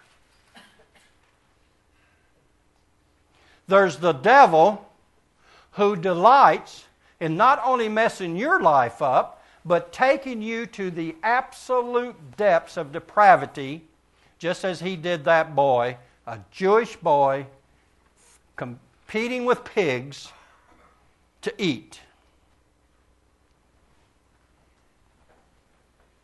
There's 3.68 3.98
the 3.98 4.14
devil 4.14 4.90
who 5.72 5.94
delights 5.94 6.86
in 7.20 7.36
not 7.36 7.60
only 7.62 7.88
messing 7.88 8.34
your 8.34 8.62
life 8.62 9.02
up, 9.02 9.44
but 9.62 9.92
taking 9.92 10.40
you 10.40 10.64
to 10.64 10.90
the 10.90 11.14
absolute 11.22 12.16
depths 12.38 12.78
of 12.78 12.92
depravity, 12.92 13.84
just 14.38 14.64
as 14.64 14.80
he 14.80 14.96
did 14.96 15.24
that 15.24 15.54
boy, 15.54 15.98
a 16.26 16.38
Jewish 16.50 16.96
boy, 16.96 17.44
competing 18.56 19.44
with 19.44 19.64
pigs 19.64 20.32
to 21.42 21.52
eat. 21.58 22.00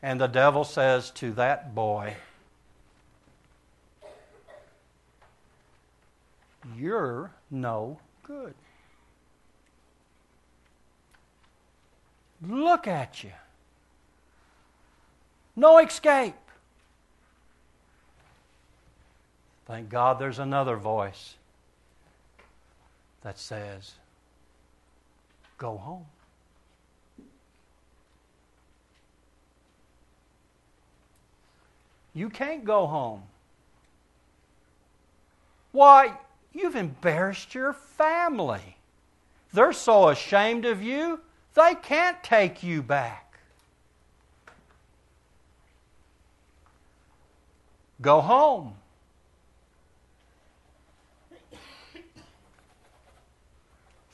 And 0.04 0.20
the 0.20 0.26
devil 0.26 0.64
says 0.64 1.10
to 1.12 1.32
that 1.32 1.74
boy, 1.74 2.12
You're 6.76 7.30
no 7.50 7.98
good. 8.22 8.52
Look 12.46 12.86
at 12.86 13.24
you. 13.24 13.32
No 15.56 15.78
escape. 15.78 16.34
Thank 19.64 19.88
God 19.88 20.18
there's 20.18 20.38
another 20.38 20.76
voice 20.76 21.36
that 23.22 23.38
says, 23.38 23.92
Go 25.56 25.78
home. 25.78 26.04
You 32.14 32.30
can't 32.30 32.64
go 32.64 32.86
home. 32.86 33.22
Why, 35.72 36.16
you've 36.52 36.76
embarrassed 36.76 37.54
your 37.54 37.72
family. 37.72 38.76
They're 39.52 39.72
so 39.72 40.08
ashamed 40.08 40.64
of 40.64 40.82
you, 40.82 41.20
they 41.54 41.74
can't 41.74 42.22
take 42.22 42.62
you 42.62 42.82
back. 42.82 43.38
Go 48.00 48.20
home. 48.20 48.74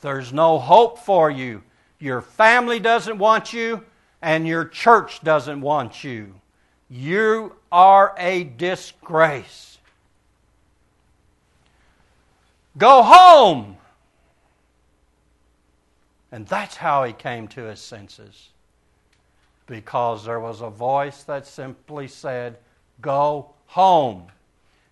There's 0.00 0.32
no 0.32 0.58
hope 0.58 0.98
for 0.98 1.30
you. 1.30 1.62
Your 1.98 2.22
family 2.22 2.80
doesn't 2.80 3.18
want 3.18 3.52
you, 3.52 3.84
and 4.22 4.46
your 4.46 4.64
church 4.64 5.22
doesn't 5.22 5.60
want 5.60 6.02
you. 6.02 6.39
You 6.90 7.55
are 7.70 8.14
a 8.18 8.44
disgrace. 8.44 9.79
Go 12.76 13.03
home. 13.03 13.76
And 16.33 16.46
that's 16.46 16.76
how 16.76 17.05
he 17.05 17.12
came 17.12 17.48
to 17.48 17.62
his 17.64 17.81
senses. 17.81 18.48
Because 19.66 20.24
there 20.24 20.40
was 20.40 20.61
a 20.61 20.70
voice 20.70 21.22
that 21.24 21.46
simply 21.46 22.09
said, 22.09 22.59
Go 23.00 23.50
home. 23.66 24.26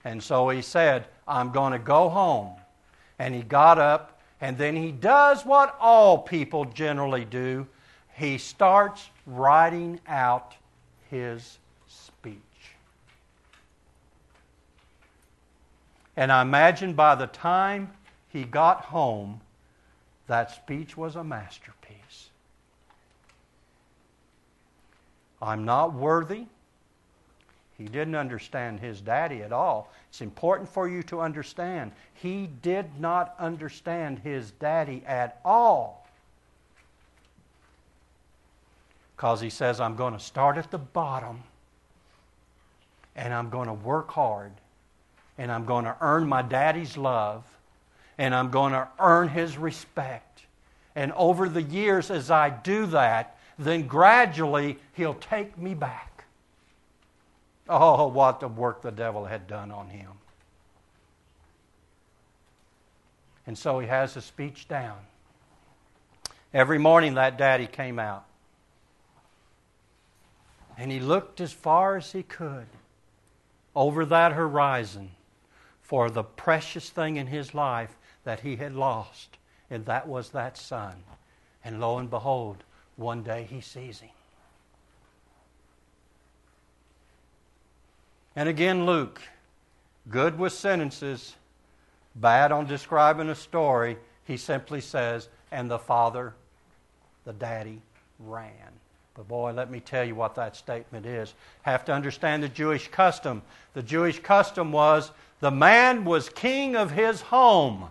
And 0.04 0.22
so 0.22 0.48
he 0.48 0.62
said, 0.62 1.06
I'm 1.26 1.50
going 1.50 1.72
to 1.72 1.78
go 1.78 2.08
home. 2.08 2.52
And 3.18 3.34
he 3.34 3.42
got 3.42 3.78
up, 3.78 4.20
and 4.40 4.56
then 4.56 4.76
he 4.76 4.92
does 4.92 5.44
what 5.44 5.76
all 5.80 6.18
people 6.18 6.64
generally 6.64 7.24
do 7.24 7.66
he 8.18 8.36
starts 8.36 9.08
writing 9.26 10.00
out 10.08 10.54
his 11.08 11.58
And 16.18 16.32
I 16.32 16.42
imagine 16.42 16.94
by 16.94 17.14
the 17.14 17.28
time 17.28 17.92
he 18.28 18.42
got 18.42 18.86
home, 18.86 19.40
that 20.26 20.50
speech 20.50 20.96
was 20.96 21.14
a 21.14 21.22
masterpiece. 21.22 22.30
I'm 25.40 25.64
not 25.64 25.94
worthy. 25.94 26.46
He 27.76 27.84
didn't 27.84 28.16
understand 28.16 28.80
his 28.80 29.00
daddy 29.00 29.44
at 29.44 29.52
all. 29.52 29.92
It's 30.08 30.20
important 30.20 30.68
for 30.68 30.88
you 30.88 31.04
to 31.04 31.20
understand. 31.20 31.92
He 32.14 32.48
did 32.62 32.98
not 32.98 33.36
understand 33.38 34.18
his 34.18 34.50
daddy 34.50 35.04
at 35.06 35.40
all. 35.44 36.04
Because 39.16 39.40
he 39.40 39.50
says, 39.50 39.78
I'm 39.78 39.94
going 39.94 40.14
to 40.14 40.20
start 40.20 40.58
at 40.58 40.72
the 40.72 40.78
bottom 40.78 41.44
and 43.14 43.32
I'm 43.32 43.50
going 43.50 43.68
to 43.68 43.72
work 43.72 44.10
hard 44.10 44.50
and 45.38 45.52
I'm 45.52 45.64
going 45.64 45.84
to 45.84 45.96
earn 46.00 46.28
my 46.28 46.42
daddy's 46.42 46.96
love, 46.96 47.44
and 48.18 48.34
I'm 48.34 48.50
going 48.50 48.72
to 48.72 48.88
earn 48.98 49.28
his 49.28 49.56
respect. 49.56 50.42
And 50.96 51.12
over 51.12 51.48
the 51.48 51.62
years, 51.62 52.10
as 52.10 52.30
I 52.30 52.50
do 52.50 52.86
that, 52.86 53.38
then 53.56 53.86
gradually 53.86 54.78
he'll 54.94 55.14
take 55.14 55.56
me 55.56 55.74
back. 55.74 56.24
Oh, 57.68 58.08
what 58.08 58.40
the 58.40 58.48
work 58.48 58.82
the 58.82 58.90
devil 58.90 59.24
had 59.24 59.46
done 59.46 59.70
on 59.70 59.88
him. 59.88 60.10
And 63.46 63.56
so 63.56 63.78
he 63.78 63.86
has 63.86 64.14
the 64.14 64.20
speech 64.20 64.66
down. 64.68 64.98
Every 66.52 66.78
morning 66.78 67.14
that 67.14 67.38
daddy 67.38 67.66
came 67.66 67.98
out. 67.98 68.24
And 70.76 70.90
he 70.90 70.98
looked 71.00 71.40
as 71.40 71.52
far 71.52 71.96
as 71.96 72.12
he 72.12 72.22
could 72.22 72.66
over 73.74 74.04
that 74.06 74.32
horizon 74.32 75.10
for 75.88 76.10
the 76.10 76.22
precious 76.22 76.90
thing 76.90 77.16
in 77.16 77.26
his 77.26 77.54
life 77.54 77.96
that 78.24 78.40
he 78.40 78.56
had 78.56 78.74
lost, 78.74 79.38
and 79.70 79.86
that 79.86 80.06
was 80.06 80.28
that 80.28 80.58
son. 80.58 80.92
And 81.64 81.80
lo 81.80 81.96
and 81.96 82.10
behold, 82.10 82.58
one 82.96 83.22
day 83.22 83.48
he 83.48 83.62
sees 83.62 84.00
him. 84.00 84.10
And 88.36 88.50
again, 88.50 88.84
Luke, 88.84 89.22
good 90.10 90.38
with 90.38 90.52
sentences, 90.52 91.36
bad 92.14 92.52
on 92.52 92.66
describing 92.66 93.30
a 93.30 93.34
story, 93.34 93.96
he 94.26 94.36
simply 94.36 94.82
says, 94.82 95.30
and 95.50 95.70
the 95.70 95.78
father, 95.78 96.34
the 97.24 97.32
daddy, 97.32 97.80
ran. 98.18 98.52
But 99.14 99.26
boy, 99.26 99.52
let 99.52 99.70
me 99.70 99.80
tell 99.80 100.04
you 100.04 100.14
what 100.14 100.34
that 100.34 100.54
statement 100.54 101.06
is. 101.06 101.32
Have 101.62 101.86
to 101.86 101.94
understand 101.94 102.42
the 102.42 102.48
Jewish 102.50 102.88
custom. 102.88 103.40
The 103.72 103.82
Jewish 103.82 104.18
custom 104.18 104.70
was 104.70 105.12
the 105.40 105.50
man 105.50 106.04
was 106.04 106.28
king 106.28 106.76
of 106.76 106.90
his 106.90 107.20
home. 107.20 107.90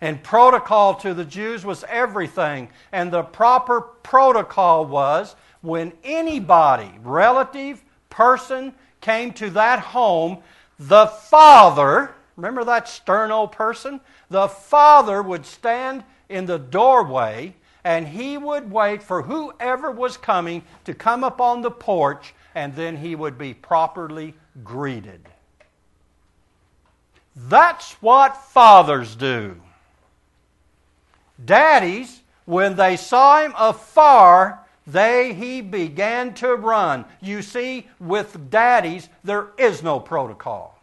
And 0.00 0.22
protocol 0.22 0.94
to 0.96 1.14
the 1.14 1.24
Jews 1.24 1.64
was 1.64 1.84
everything. 1.88 2.68
And 2.92 3.10
the 3.10 3.22
proper 3.22 3.80
protocol 3.80 4.84
was 4.84 5.34
when 5.62 5.92
anybody, 6.02 6.90
relative, 7.02 7.82
person, 8.10 8.74
came 9.00 9.32
to 9.34 9.50
that 9.50 9.80
home, 9.80 10.38
the 10.78 11.06
father, 11.06 12.14
remember 12.36 12.64
that 12.64 12.88
stern 12.88 13.30
old 13.30 13.52
person? 13.52 14.00
The 14.28 14.48
father 14.48 15.22
would 15.22 15.46
stand 15.46 16.04
in 16.28 16.46
the 16.46 16.58
doorway 16.58 17.54
and 17.84 18.08
he 18.08 18.38
would 18.38 18.70
wait 18.70 19.02
for 19.02 19.22
whoever 19.22 19.90
was 19.90 20.16
coming 20.16 20.62
to 20.84 20.94
come 20.94 21.22
up 21.22 21.40
on 21.40 21.62
the 21.62 21.70
porch 21.70 22.34
and 22.54 22.74
then 22.74 22.96
he 22.96 23.14
would 23.14 23.38
be 23.38 23.54
properly 23.54 24.34
greeted. 24.64 25.28
That's 27.36 27.92
what 27.94 28.36
fathers 28.36 29.16
do. 29.16 29.60
Daddies, 31.44 32.20
when 32.44 32.76
they 32.76 32.96
saw 32.96 33.42
him 33.42 33.54
afar, 33.58 34.60
they 34.86 35.32
he 35.32 35.60
began 35.60 36.34
to 36.34 36.54
run. 36.54 37.04
You 37.20 37.42
see, 37.42 37.88
with 37.98 38.50
daddies, 38.50 39.08
there 39.24 39.48
is 39.58 39.82
no 39.82 39.98
protocol. 39.98 40.78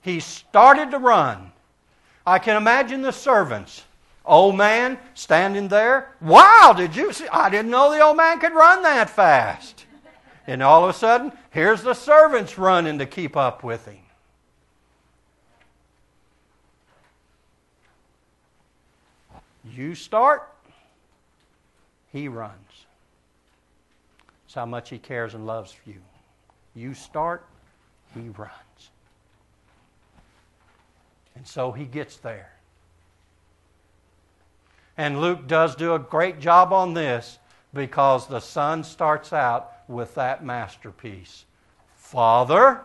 He 0.00 0.20
started 0.20 0.92
to 0.92 0.98
run. 0.98 1.50
I 2.24 2.38
can 2.38 2.56
imagine 2.56 3.02
the 3.02 3.12
servants. 3.12 3.82
Old 4.24 4.56
man 4.56 4.98
standing 5.14 5.68
there. 5.68 6.12
Wow, 6.20 6.74
did 6.76 6.96
you 6.96 7.12
see? 7.12 7.26
I 7.28 7.50
didn't 7.50 7.70
know 7.70 7.90
the 7.90 8.00
old 8.00 8.16
man 8.16 8.38
could 8.38 8.54
run 8.54 8.82
that 8.82 9.10
fast. 9.10 9.84
And 10.46 10.62
all 10.62 10.84
of 10.84 10.90
a 10.90 10.98
sudden, 10.98 11.32
Here's 11.56 11.80
the 11.80 11.94
servants 11.94 12.58
running 12.58 12.98
to 12.98 13.06
keep 13.06 13.34
up 13.34 13.64
with 13.64 13.86
him. 13.86 13.96
You 19.64 19.94
start, 19.94 20.52
he 22.12 22.28
runs. 22.28 22.52
That's 24.44 24.54
how 24.54 24.66
much 24.66 24.90
he 24.90 24.98
cares 24.98 25.32
and 25.32 25.46
loves 25.46 25.74
you. 25.86 25.94
You 26.74 26.92
start, 26.92 27.46
he 28.12 28.28
runs. 28.28 28.90
And 31.36 31.46
so 31.46 31.72
he 31.72 31.86
gets 31.86 32.18
there. 32.18 32.52
And 34.98 35.22
Luke 35.22 35.46
does 35.46 35.74
do 35.74 35.94
a 35.94 35.98
great 35.98 36.38
job 36.38 36.74
on 36.74 36.92
this 36.92 37.38
because 37.72 38.26
the 38.26 38.40
son 38.40 38.84
starts 38.84 39.32
out 39.32 39.72
with 39.88 40.14
that 40.14 40.44
masterpiece 40.44 41.44
Father, 41.94 42.82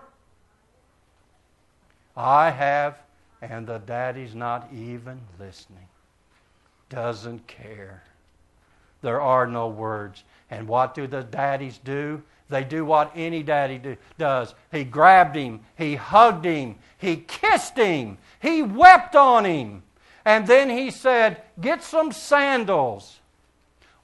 I 2.17 2.49
have, 2.49 2.97
and 3.39 3.67
the 3.67 3.77
daddy's 3.77 4.33
not 4.33 4.67
even 4.73 5.21
listening, 5.39 5.87
doesn't 6.89 7.45
care. 7.45 8.03
There 9.01 9.21
are 9.21 9.45
no 9.45 9.67
words. 9.67 10.23
And 10.49 10.67
what 10.67 10.95
do 10.95 11.05
the 11.05 11.21
daddies 11.21 11.79
do? 11.83 12.23
They 12.49 12.63
do 12.63 12.83
what 12.83 13.11
any 13.15 13.43
daddy 13.43 13.77
do, 13.77 13.95
does. 14.17 14.53
He 14.71 14.83
grabbed 14.83 15.35
him, 15.35 15.61
he 15.77 15.95
hugged 15.95 16.45
him, 16.45 16.75
he 16.97 17.17
kissed 17.17 17.77
him, 17.77 18.17
he 18.41 18.61
wept 18.61 19.15
on 19.15 19.45
him. 19.45 19.83
And 20.25 20.45
then 20.47 20.69
he 20.69 20.91
said, 20.91 21.41
Get 21.59 21.83
some 21.83 22.11
sandals. 22.11 23.19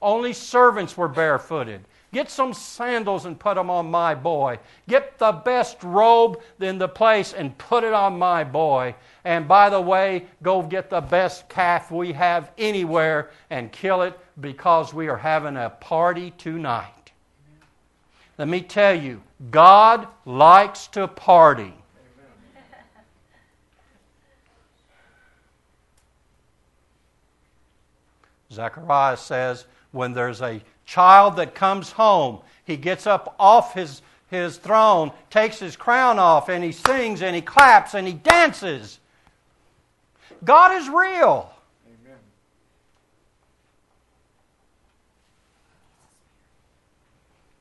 Only 0.02 0.34
servants 0.34 0.96
were 0.96 1.08
barefooted. 1.08 1.82
Get 2.14 2.32
some 2.32 2.54
sandals 2.54 3.26
and 3.26 3.38
put 3.38 3.56
them 3.56 3.70
on 3.70 3.92
my 3.92 4.16
boy. 4.16 4.60
Get 4.88 5.18
the 5.18 5.34
best 5.34 5.84
robe 5.84 6.42
in 6.60 6.78
the 6.78 6.88
place 6.88 7.34
and 7.34 7.58
put 7.58 7.84
it 7.84 7.92
on 7.94 8.18
my 8.18 8.46
boy. 8.46 8.96
And 9.26 9.46
by 9.48 9.70
the 9.70 9.82
way, 9.82 10.28
go 10.42 10.62
get 10.62 10.90
the 10.90 11.02
best 11.02 11.50
calf 11.50 11.92
we 11.92 12.14
have 12.14 12.52
anywhere 12.58 13.32
and 13.50 13.70
kill 13.74 14.04
it 14.04 14.18
because 14.40 14.94
we 14.94 15.10
are 15.10 15.18
having 15.18 15.58
a 15.58 15.70
party 15.70 16.32
tonight. 16.38 16.94
Let 18.38 18.48
me 18.48 18.62
tell 18.62 18.94
you, 18.94 19.22
God 19.52 20.08
likes 20.26 20.88
to 20.88 21.10
party. 21.10 21.74
Zechariah 28.52 29.18
says, 29.18 29.66
when 29.92 30.14
there's 30.14 30.42
a 30.42 30.62
child 30.88 31.36
that 31.36 31.54
comes 31.54 31.92
home, 31.92 32.40
he 32.64 32.78
gets 32.78 33.06
up 33.06 33.36
off 33.38 33.76
his, 33.76 34.02
his 34.32 34.58
throne, 34.58 35.12
takes 35.30 35.60
his 35.60 35.76
crown 35.76 36.18
off, 36.18 36.50
and 36.50 36.64
he 36.64 36.72
sings 36.72 37.22
and 37.22 37.36
he 37.36 37.42
claps 37.42 37.94
and 37.94 38.08
he 38.08 38.14
dances. 38.14 39.00
God 40.44 40.76
is 40.76 40.90
real. 40.90 41.52
Amen. 41.86 42.18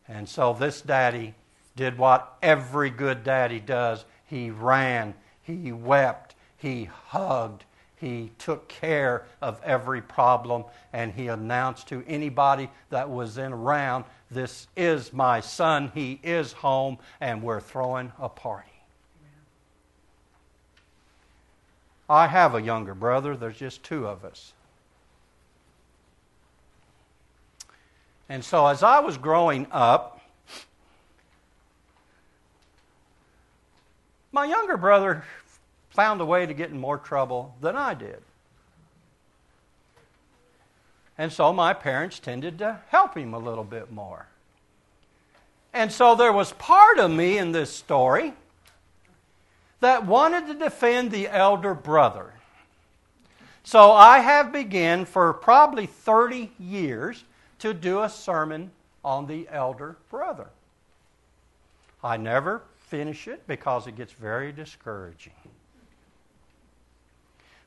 And 0.09 0.29
so 0.29 0.55
this 0.55 0.81
daddy 0.81 1.35
did 1.75 1.99
what 1.99 2.37
every 2.43 2.91
good 2.91 3.25
daddy 3.25 3.61
does. 3.61 4.05
He 4.27 4.51
ran, 4.51 5.15
he 5.43 5.73
wept, 5.73 6.37
he 6.57 6.85
hugged, 6.85 7.65
he 7.97 8.31
took 8.39 8.69
care 8.69 9.25
of 9.41 9.61
every 9.65 10.03
problem 10.03 10.65
and 10.93 11.13
he 11.13 11.29
announced 11.29 11.89
to 11.89 12.05
anybody 12.07 12.71
that 12.91 13.09
was 13.09 13.39
in 13.39 13.53
around, 13.53 14.05
This 14.31 14.69
is 14.77 15.13
my 15.13 15.41
son. 15.41 15.91
He 15.95 16.21
is 16.23 16.53
home 16.53 16.99
and 17.21 17.43
we're 17.43 17.61
throwing 17.61 18.13
a 18.21 18.29
party. 18.29 18.69
I 22.09 22.27
have 22.29 22.55
a 22.55 22.63
younger 22.63 22.95
brother, 22.95 23.37
there's 23.37 23.59
just 23.59 23.83
two 23.83 24.07
of 24.07 24.25
us. 24.25 24.53
And 28.29 28.45
so 28.45 28.67
as 28.67 28.83
I 28.83 29.01
was 29.01 29.17
growing 29.19 29.67
up, 29.71 30.21
my 34.33 34.45
younger 34.45 34.77
brother 34.77 35.25
found 35.97 36.21
a 36.21 36.27
way 36.27 36.45
to 36.45 36.53
get 36.53 36.71
in 36.71 36.79
more 36.79 36.99
trouble 36.99 37.55
than 37.63 37.75
I 37.75 37.95
did. 37.95 38.21
And 41.17 41.33
so 41.33 41.55
my 41.55 41.73
parents 41.73 42.19
tended 42.19 42.59
to 42.59 42.81
help 42.89 43.17
him 43.17 43.33
a 43.33 43.39
little 43.39 43.65
bit 43.65 43.91
more. 43.91 44.27
And 45.73 45.91
so 45.91 46.15
there 46.15 46.35
was 46.35 46.53
part 46.53 46.99
of 46.99 47.11
me 47.11 47.39
in 47.39 47.53
this 47.53 47.73
story 47.73 48.35
that 49.81 50.07
wanted 50.07 50.47
to 50.49 50.55
defend 50.55 51.11
the 51.11 51.29
elder 51.29 51.73
brother. 51.73 52.35
So 53.65 53.93
I 53.93 54.19
have 54.19 54.53
begun 54.53 55.07
for 55.07 55.33
probably 55.33 55.87
30 55.87 56.53
years 56.59 57.25
to 57.61 57.73
do 57.73 58.03
a 58.03 58.11
sermon 58.11 58.71
on 59.03 59.27
the 59.27 59.49
elder 59.51 59.97
brother. 60.11 60.49
I 62.05 62.19
never 62.19 62.63
finish 62.79 63.27
it 63.27 63.47
because 63.47 63.87
it 63.87 63.97
gets 63.97 64.13
very 64.13 64.53
discouraging. 64.53 65.33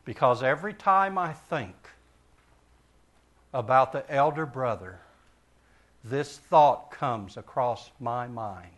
Because 0.09 0.41
every 0.41 0.73
time 0.73 1.19
I 1.19 1.33
think 1.33 1.75
about 3.53 3.91
the 3.91 4.11
elder 4.11 4.47
brother, 4.47 5.01
this 6.03 6.35
thought 6.35 6.89
comes 6.89 7.37
across 7.37 7.91
my 7.99 8.25
mind. 8.25 8.71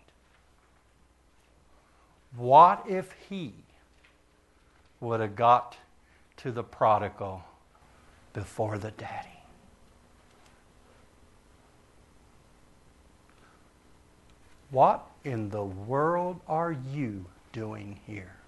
What 2.35 2.83
if 2.85 3.15
he 3.29 3.53
would 4.99 5.21
have 5.21 5.37
got 5.37 5.77
to 6.35 6.51
the 6.51 6.63
prodigal 6.63 7.43
before 8.33 8.77
the 8.77 8.91
daddy? 8.91 9.29
What 14.69 15.07
in 15.23 15.47
the 15.47 15.63
world 15.63 16.41
are 16.45 16.75
you 16.93 17.23
doing 17.53 18.01
here? 18.05 18.40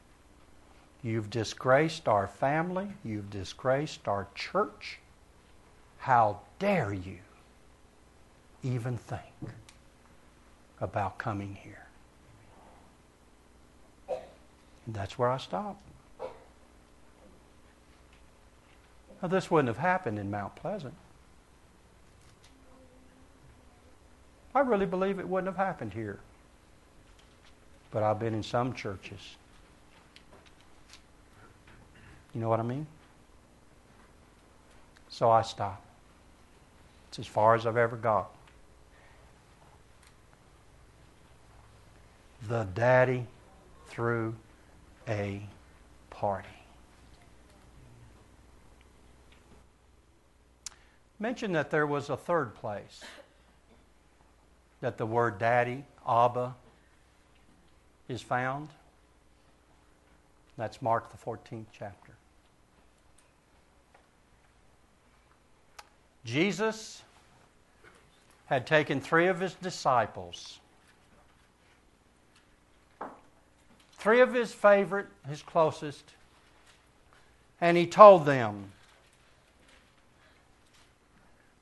You've 1.03 1.29
disgraced 1.29 2.07
our 2.07 2.27
family. 2.27 2.87
You've 3.03 3.29
disgraced 3.29 4.07
our 4.07 4.27
church. 4.33 4.99
How 5.99 6.39
dare 6.59 6.93
you 6.93 7.17
even 8.63 8.97
think 8.97 9.51
about 10.79 11.17
coming 11.17 11.57
here? 11.61 11.85
And 14.85 14.95
that's 14.95 15.19
where 15.19 15.29
I 15.29 15.37
stop. 15.37 15.77
Now, 19.21 19.27
this 19.27 19.51
wouldn't 19.51 19.67
have 19.67 19.77
happened 19.77 20.19
in 20.19 20.31
Mount 20.31 20.55
Pleasant. 20.55 20.93
I 24.55 24.59
really 24.59 24.85
believe 24.85 25.19
it 25.19 25.27
wouldn't 25.27 25.53
have 25.53 25.65
happened 25.65 25.93
here. 25.93 26.19
But 27.91 28.03
I've 28.03 28.19
been 28.19 28.33
in 28.33 28.43
some 28.43 28.73
churches 28.73 29.35
you 32.33 32.41
know 32.41 32.49
what 32.49 32.59
I 32.59 32.63
mean? 32.63 32.87
So 35.09 35.29
I 35.29 35.43
stop. 35.43 35.83
It's 37.09 37.19
as 37.19 37.27
far 37.27 37.53
as 37.53 37.67
I've 37.67 37.77
ever 37.77 37.95
got. 37.95 38.31
The 42.47 42.63
daddy 42.73 43.27
threw 43.87 44.35
a 45.07 45.41
party. 46.09 46.49
Mention 51.19 51.53
that 51.53 51.69
there 51.69 51.85
was 51.85 52.09
a 52.09 52.17
third 52.17 52.55
place 52.55 53.01
that 54.81 54.97
the 54.97 55.05
word 55.05 55.39
daddy, 55.39 55.85
Abba, 56.05 56.55
is 58.09 58.21
found. 58.21 58.67
That's 60.57 60.81
Mark, 60.81 61.11
the 61.11 61.17
14th 61.17 61.67
chapter. 61.71 62.02
Jesus 66.25 67.01
had 68.45 68.65
taken 68.65 69.01
three 69.01 69.27
of 69.27 69.39
his 69.39 69.53
disciples, 69.55 70.59
three 73.97 74.21
of 74.21 74.33
his 74.33 74.53
favorite, 74.53 75.07
his 75.27 75.41
closest, 75.41 76.03
and 77.59 77.75
he 77.75 77.87
told 77.87 78.25
them, 78.25 78.71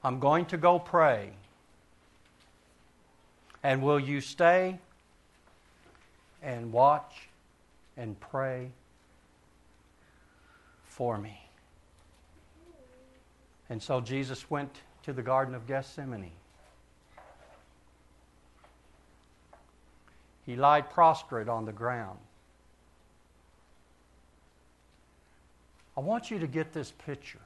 I'm 0.03 0.19
going 0.19 0.45
to 0.47 0.57
go 0.57 0.79
pray. 0.79 1.31
And 3.63 3.83
will 3.83 3.99
you 3.99 4.21
stay 4.21 4.79
and 6.41 6.71
watch 6.71 7.27
and 7.95 8.19
pray 8.19 8.69
for 10.87 11.17
me? 11.17 11.40
And 13.71 13.81
so 13.81 14.01
Jesus 14.01 14.49
went 14.49 14.81
to 15.03 15.13
the 15.13 15.21
Garden 15.21 15.55
of 15.55 15.65
Gethsemane. 15.65 16.33
He 20.45 20.57
lied 20.57 20.89
prostrate 20.89 21.47
on 21.47 21.63
the 21.63 21.71
ground. 21.71 22.19
I 25.95 26.01
want 26.01 26.29
you 26.29 26.37
to 26.39 26.47
get 26.47 26.73
this 26.73 26.91
picture. 27.05 27.39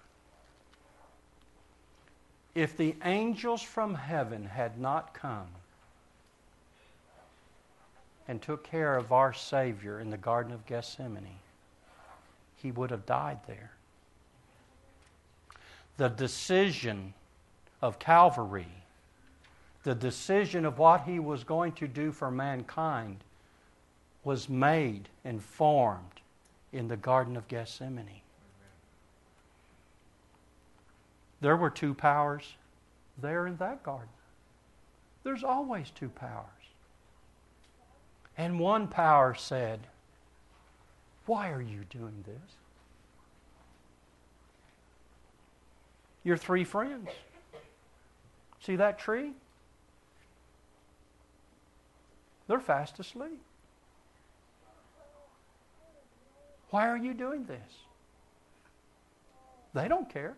If 2.55 2.75
the 2.75 2.95
angels 3.03 3.61
from 3.61 3.93
heaven 3.93 4.45
had 4.45 4.79
not 4.79 5.13
come 5.13 5.45
and 8.27 8.41
took 8.41 8.63
care 8.63 8.97
of 8.97 9.11
our 9.11 9.31
Savior 9.31 9.99
in 9.99 10.09
the 10.09 10.17
Garden 10.17 10.53
of 10.53 10.65
Gethsemane, 10.65 11.37
he 12.55 12.71
would 12.71 12.89
have 12.89 13.05
died 13.05 13.41
there. 13.45 13.74
The 15.97 16.09
decision 16.09 17.13
of 17.81 17.99
Calvary, 17.99 18.83
the 19.83 19.95
decision 19.95 20.65
of 20.65 20.77
what 20.77 21.01
he 21.03 21.19
was 21.19 21.43
going 21.43 21.71
to 21.73 21.87
do 21.87 22.11
for 22.11 22.29
mankind, 22.29 23.23
was 24.23 24.49
made 24.49 25.07
and 25.23 25.41
formed 25.41 26.21
in 26.73 26.87
the 26.87 26.97
Garden 26.97 27.37
of 27.37 27.47
Gethsemane. 27.47 28.21
There 31.41 31.55
were 31.55 31.69
two 31.69 31.93
powers 31.93 32.55
there 33.21 33.47
in 33.47 33.55
that 33.57 33.83
garden. 33.83 34.09
There's 35.23 35.43
always 35.43 35.91
two 35.91 36.09
powers. 36.09 36.45
And 38.37 38.59
one 38.59 38.87
power 38.87 39.33
said, 39.33 39.79
Why 41.25 41.51
are 41.51 41.61
you 41.61 41.83
doing 41.89 42.23
this? 42.25 42.55
Your 46.25 46.35
three 46.35 46.65
friends. 46.65 47.07
See 48.59 48.75
that 48.75 48.99
tree? 48.99 49.31
They're 52.47 52.59
fast 52.59 52.99
asleep. 52.99 53.41
Why 56.71 56.89
are 56.89 56.97
you 56.97 57.13
doing 57.13 57.45
this? 57.45 57.71
They 59.73 59.87
don't 59.87 60.09
care. 60.09 60.35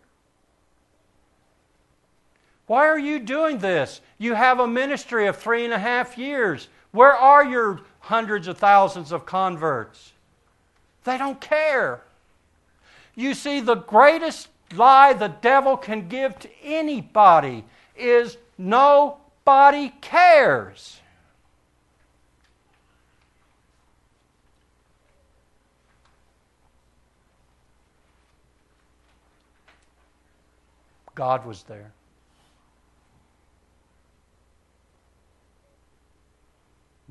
Why 2.66 2.86
are 2.86 2.98
you 2.98 3.18
doing 3.18 3.58
this? 3.58 4.02
You 4.18 4.34
have 4.34 4.60
a 4.60 4.68
ministry 4.68 5.26
of 5.26 5.36
three 5.36 5.64
and 5.64 5.72
a 5.72 5.78
half 5.78 6.18
years. 6.18 6.68
Where 6.92 7.14
are 7.14 7.44
your 7.44 7.80
hundreds 8.00 8.46
of 8.46 8.58
thousands 8.58 9.10
of 9.10 9.24
converts? 9.24 10.12
They 11.04 11.16
don't 11.16 11.40
care. 11.40 12.02
You 13.14 13.32
see, 13.32 13.60
the 13.60 13.76
greatest 13.76 14.48
lie 14.74 15.12
the 15.12 15.28
devil 15.28 15.76
can 15.76 16.08
give 16.08 16.38
to 16.40 16.48
anybody 16.62 17.64
is 17.96 18.36
nobody 18.56 19.92
cares. 20.00 21.00
God 31.14 31.44
was 31.44 31.64
there. 31.64 31.90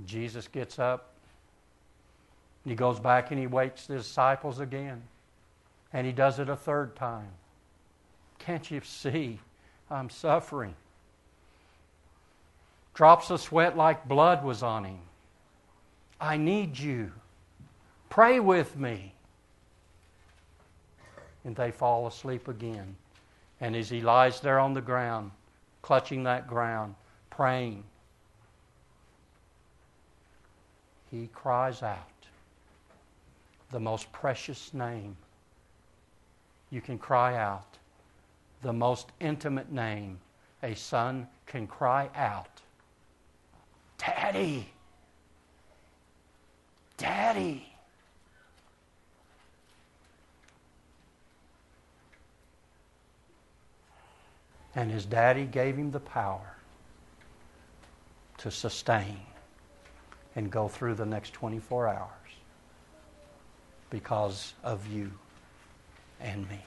Jesus 0.05 0.47
gets 0.47 0.79
up. 0.79 1.13
He 2.63 2.75
goes 2.75 2.99
back 2.99 3.31
and 3.31 3.39
he 3.39 3.47
wakes 3.47 3.87
the 3.87 3.97
disciples 3.97 4.59
again. 4.59 5.01
And 5.91 6.05
he 6.05 6.13
does 6.13 6.39
it 6.39 6.47
a 6.47 6.55
third 6.55 6.95
time. 6.95 7.29
Can't 8.39 8.69
you 8.69 8.81
see? 8.83 9.39
I'm 9.89 10.09
suffering. 10.09 10.75
Drops 12.93 13.29
of 13.29 13.39
sweat 13.39 13.77
like 13.77 14.07
blood 14.07 14.43
was 14.43 14.63
on 14.63 14.85
him. 14.85 14.99
I 16.19 16.37
need 16.37 16.77
you. 16.77 17.11
Pray 18.09 18.39
with 18.39 18.75
me. 18.77 19.13
And 21.45 21.55
they 21.55 21.71
fall 21.71 22.07
asleep 22.07 22.47
again. 22.47 22.95
And 23.61 23.75
as 23.75 23.89
he 23.89 24.01
lies 24.01 24.39
there 24.39 24.59
on 24.59 24.73
the 24.73 24.81
ground, 24.81 25.31
clutching 25.81 26.23
that 26.23 26.47
ground, 26.47 26.95
praying, 27.29 27.83
he 31.11 31.29
cries 31.33 31.81
out 31.83 31.99
the 33.71 33.79
most 33.79 34.11
precious 34.11 34.73
name 34.73 35.15
you 36.69 36.81
can 36.81 36.97
cry 36.97 37.37
out, 37.37 37.77
the 38.61 38.73
most 38.73 39.11
intimate 39.19 39.71
name 39.71 40.19
a 40.63 40.73
son 40.75 41.27
can 41.45 41.67
cry 41.67 42.09
out 42.15 42.61
Daddy! 43.97 44.69
Daddy! 46.97 47.73
And 54.75 54.91
his 54.91 55.05
daddy 55.05 55.45
gave 55.45 55.75
him 55.75 55.91
the 55.91 55.99
power 55.99 56.55
to 58.37 58.51
sustain 58.51 59.19
and 60.35 60.51
go 60.51 60.67
through 60.67 60.93
the 60.93 61.05
next 61.05 61.33
24 61.33 61.87
hours 61.87 62.09
because 63.89 64.53
of 64.63 64.85
you 64.87 65.11
and 66.19 66.47
me. 66.47 66.61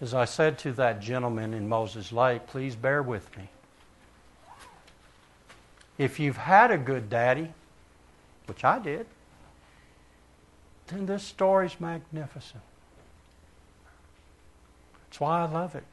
As 0.00 0.14
I 0.14 0.26
said 0.26 0.58
to 0.60 0.72
that 0.74 1.00
gentleman 1.00 1.52
in 1.52 1.68
Moses 1.68 2.12
Lake, 2.12 2.46
please 2.46 2.76
bear 2.76 3.02
with 3.02 3.36
me. 3.36 3.48
If 5.96 6.20
you've 6.20 6.36
had 6.36 6.70
a 6.70 6.78
good 6.78 7.10
daddy, 7.10 7.52
which 8.46 8.64
I 8.64 8.78
did, 8.78 9.06
then 10.86 11.06
this 11.06 11.24
story's 11.24 11.80
magnificent. 11.80 12.62
That's 15.04 15.18
why 15.18 15.42
I 15.42 15.46
love 15.46 15.74
it. 15.74 15.84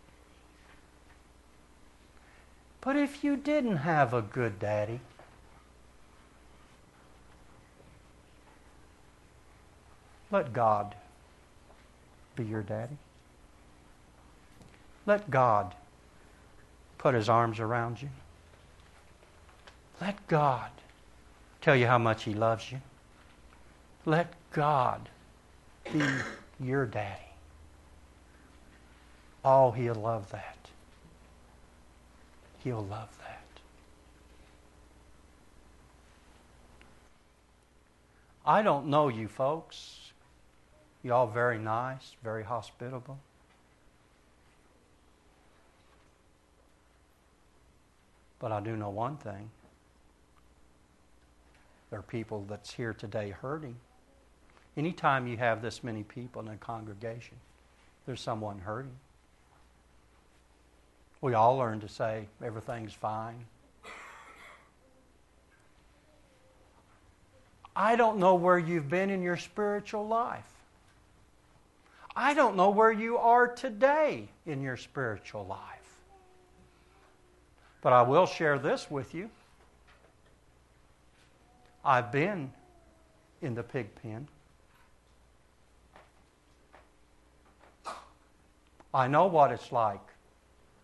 But 2.81 2.95
if 2.95 3.23
you 3.23 3.35
didn't 3.35 3.77
have 3.77 4.13
a 4.13 4.21
good 4.21 4.59
daddy, 4.59 4.99
let 10.29 10.53
God 10.53 10.93
be 12.35 12.45
your 12.45 12.61
daddy. 12.61 12.97
Let 15.05 15.29
God 15.29 15.75
put 16.97 17.13
his 17.13 17.29
arms 17.29 17.59
around 17.59 18.01
you. 18.01 18.09
Let 20.01 20.27
God 20.27 20.71
tell 21.61 21.75
you 21.75 21.87
how 21.87 21.97
much 21.97 22.23
he 22.23 22.33
loves 22.33 22.71
you. 22.71 22.81
Let 24.05 24.33
God 24.51 25.09
be 25.91 26.03
your 26.59 26.85
daddy. 26.85 27.21
Oh, 29.43 29.71
he'll 29.71 29.95
love 29.95 30.31
that. 30.31 30.57
He'll 32.63 32.85
love 32.85 33.15
that. 33.19 33.43
I 38.45 38.61
don't 38.61 38.87
know 38.87 39.07
you 39.07 39.27
folks. 39.27 40.11
Y'all 41.03 41.27
very 41.27 41.59
nice, 41.59 42.15
very 42.23 42.43
hospitable. 42.43 43.19
But 48.39 48.51
I 48.51 48.59
do 48.59 48.75
know 48.75 48.89
one 48.89 49.17
thing. 49.17 49.49
There 51.89 51.99
are 51.99 52.03
people 52.03 52.45
that's 52.49 52.73
here 52.73 52.93
today 52.93 53.29
hurting. 53.29 53.75
Anytime 54.75 55.27
you 55.27 55.37
have 55.37 55.61
this 55.61 55.83
many 55.83 56.03
people 56.03 56.41
in 56.41 56.49
a 56.49 56.57
congregation, 56.57 57.37
there's 58.05 58.21
someone 58.21 58.59
hurting. 58.59 58.95
We 61.21 61.33
all 61.33 61.57
learn 61.57 61.79
to 61.79 61.87
say 61.87 62.27
everything's 62.43 62.93
fine. 62.93 63.45
I 67.75 67.95
don't 67.95 68.19
know 68.19 68.35
where 68.35 68.57
you've 68.57 68.89
been 68.89 69.09
in 69.09 69.21
your 69.21 69.37
spiritual 69.37 70.07
life. 70.07 70.47
I 72.15 72.33
don't 72.33 72.55
know 72.55 72.69
where 72.69 72.91
you 72.91 73.17
are 73.17 73.47
today 73.47 74.29
in 74.45 74.61
your 74.61 74.77
spiritual 74.77 75.45
life. 75.45 75.74
But 77.81 77.93
I 77.93 78.01
will 78.01 78.25
share 78.25 78.57
this 78.57 78.89
with 78.89 79.13
you. 79.13 79.29
I've 81.83 82.11
been 82.11 82.51
in 83.41 83.53
the 83.53 83.63
pig 83.63 83.89
pen. 84.01 84.27
I 88.93 89.07
know 89.07 89.27
what 89.27 89.51
it's 89.51 89.71
like 89.71 90.01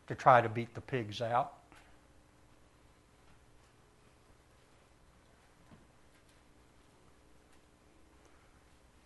to 0.08 0.16
try 0.16 0.42
to 0.42 0.50
beat 0.50 0.76
the 0.76 0.82
pigs 0.82 1.22
out. 1.22 1.54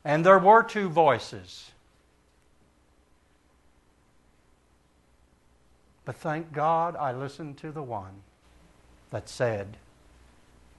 And 0.04 0.26
there 0.26 0.40
were 0.40 0.64
two 0.64 0.90
voices. 0.90 1.72
But 6.06 6.16
thank 6.16 6.54
God 6.54 6.96
I 6.96 7.12
listened 7.12 7.58
to 7.58 7.72
the 7.72 7.84
one 7.84 8.22
that 9.10 9.28
said, 9.28 9.78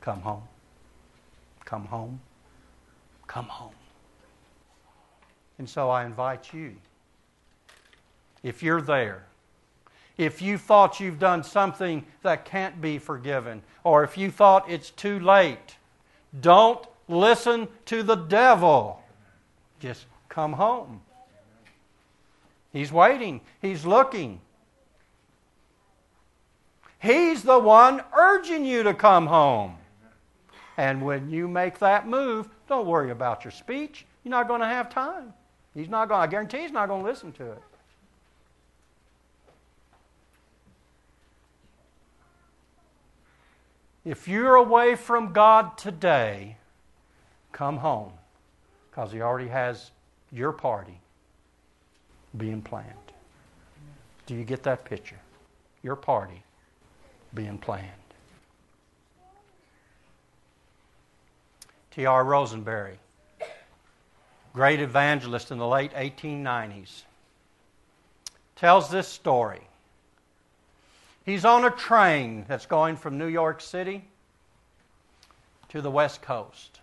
Come 0.00 0.20
home. 0.20 0.44
Come 1.64 1.86
home. 1.86 2.20
Come 3.26 3.46
home. 3.46 3.74
And 5.58 5.68
so 5.68 5.90
I 5.90 6.04
invite 6.04 6.52
you, 6.54 6.76
if 8.42 8.62
you're 8.62 8.80
there, 8.80 9.24
if 10.16 10.40
you 10.40 10.58
thought 10.58 11.00
you've 11.00 11.18
done 11.18 11.42
something 11.42 12.04
that 12.22 12.44
can't 12.44 12.80
be 12.80 12.98
forgiven, 12.98 13.62
or 13.84 14.04
if 14.04 14.16
you 14.16 14.30
thought 14.30 14.70
it's 14.70 14.90
too 14.90 15.18
late, 15.18 15.76
don't 16.40 16.86
listen 17.08 17.68
to 17.86 18.02
the 18.02 18.14
devil. 18.14 19.02
Just 19.80 20.06
come 20.28 20.52
home. 20.52 21.00
He's 22.72 22.92
waiting, 22.92 23.40
he's 23.60 23.84
looking. 23.84 24.40
He's 27.06 27.44
the 27.44 27.58
one 27.58 28.02
urging 28.18 28.64
you 28.64 28.82
to 28.82 28.92
come 28.92 29.26
home. 29.26 29.76
And 30.76 31.02
when 31.02 31.30
you 31.30 31.46
make 31.46 31.78
that 31.78 32.08
move, 32.08 32.48
don't 32.68 32.84
worry 32.84 33.12
about 33.12 33.44
your 33.44 33.52
speech. 33.52 34.04
You're 34.24 34.30
not 34.30 34.48
going 34.48 34.60
to 34.60 34.66
have 34.66 34.90
time. 34.90 35.32
He's 35.72 35.88
not 35.88 36.08
going. 36.08 36.20
I 36.20 36.26
guarantee 36.26 36.62
he's 36.62 36.72
not 36.72 36.88
going 36.88 37.02
to 37.02 37.08
listen 37.08 37.30
to 37.32 37.52
it. 37.52 37.62
If 44.04 44.26
you're 44.26 44.56
away 44.56 44.96
from 44.96 45.32
God 45.32 45.78
today, 45.78 46.56
come 47.52 47.76
home 47.76 48.12
because 48.90 49.12
He 49.12 49.20
already 49.20 49.48
has 49.48 49.92
your 50.32 50.52
party 50.52 51.00
being 52.36 52.62
planned. 52.62 52.86
Do 54.26 54.34
you 54.34 54.44
get 54.44 54.64
that 54.64 54.84
picture? 54.84 55.20
Your 55.82 55.96
party 55.96 56.42
being 57.36 57.58
planned. 57.58 57.86
T.R. 61.92 62.24
Rosenberry, 62.24 62.98
great 64.52 64.80
evangelist 64.80 65.52
in 65.52 65.58
the 65.58 65.66
late 65.66 65.92
1890s, 65.92 67.02
tells 68.56 68.90
this 68.90 69.06
story. 69.06 69.62
He's 71.24 71.44
on 71.44 71.64
a 71.64 71.70
train 71.70 72.44
that's 72.48 72.66
going 72.66 72.96
from 72.96 73.18
New 73.18 73.28
York 73.28 73.60
City 73.60 74.04
to 75.68 75.80
the 75.80 75.90
West 75.90 76.22
Coast. 76.22 76.80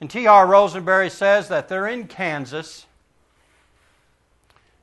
And 0.00 0.10
T.R. 0.10 0.46
Rosenberry 0.46 1.10
says 1.10 1.48
that 1.48 1.68
they're 1.68 1.86
in 1.86 2.06
Kansas. 2.06 2.86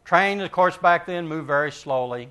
Trains, 0.05 0.41
of 0.41 0.51
course, 0.51 0.77
back 0.77 1.05
then 1.05 1.27
moved 1.27 1.47
very 1.47 1.71
slowly. 1.71 2.29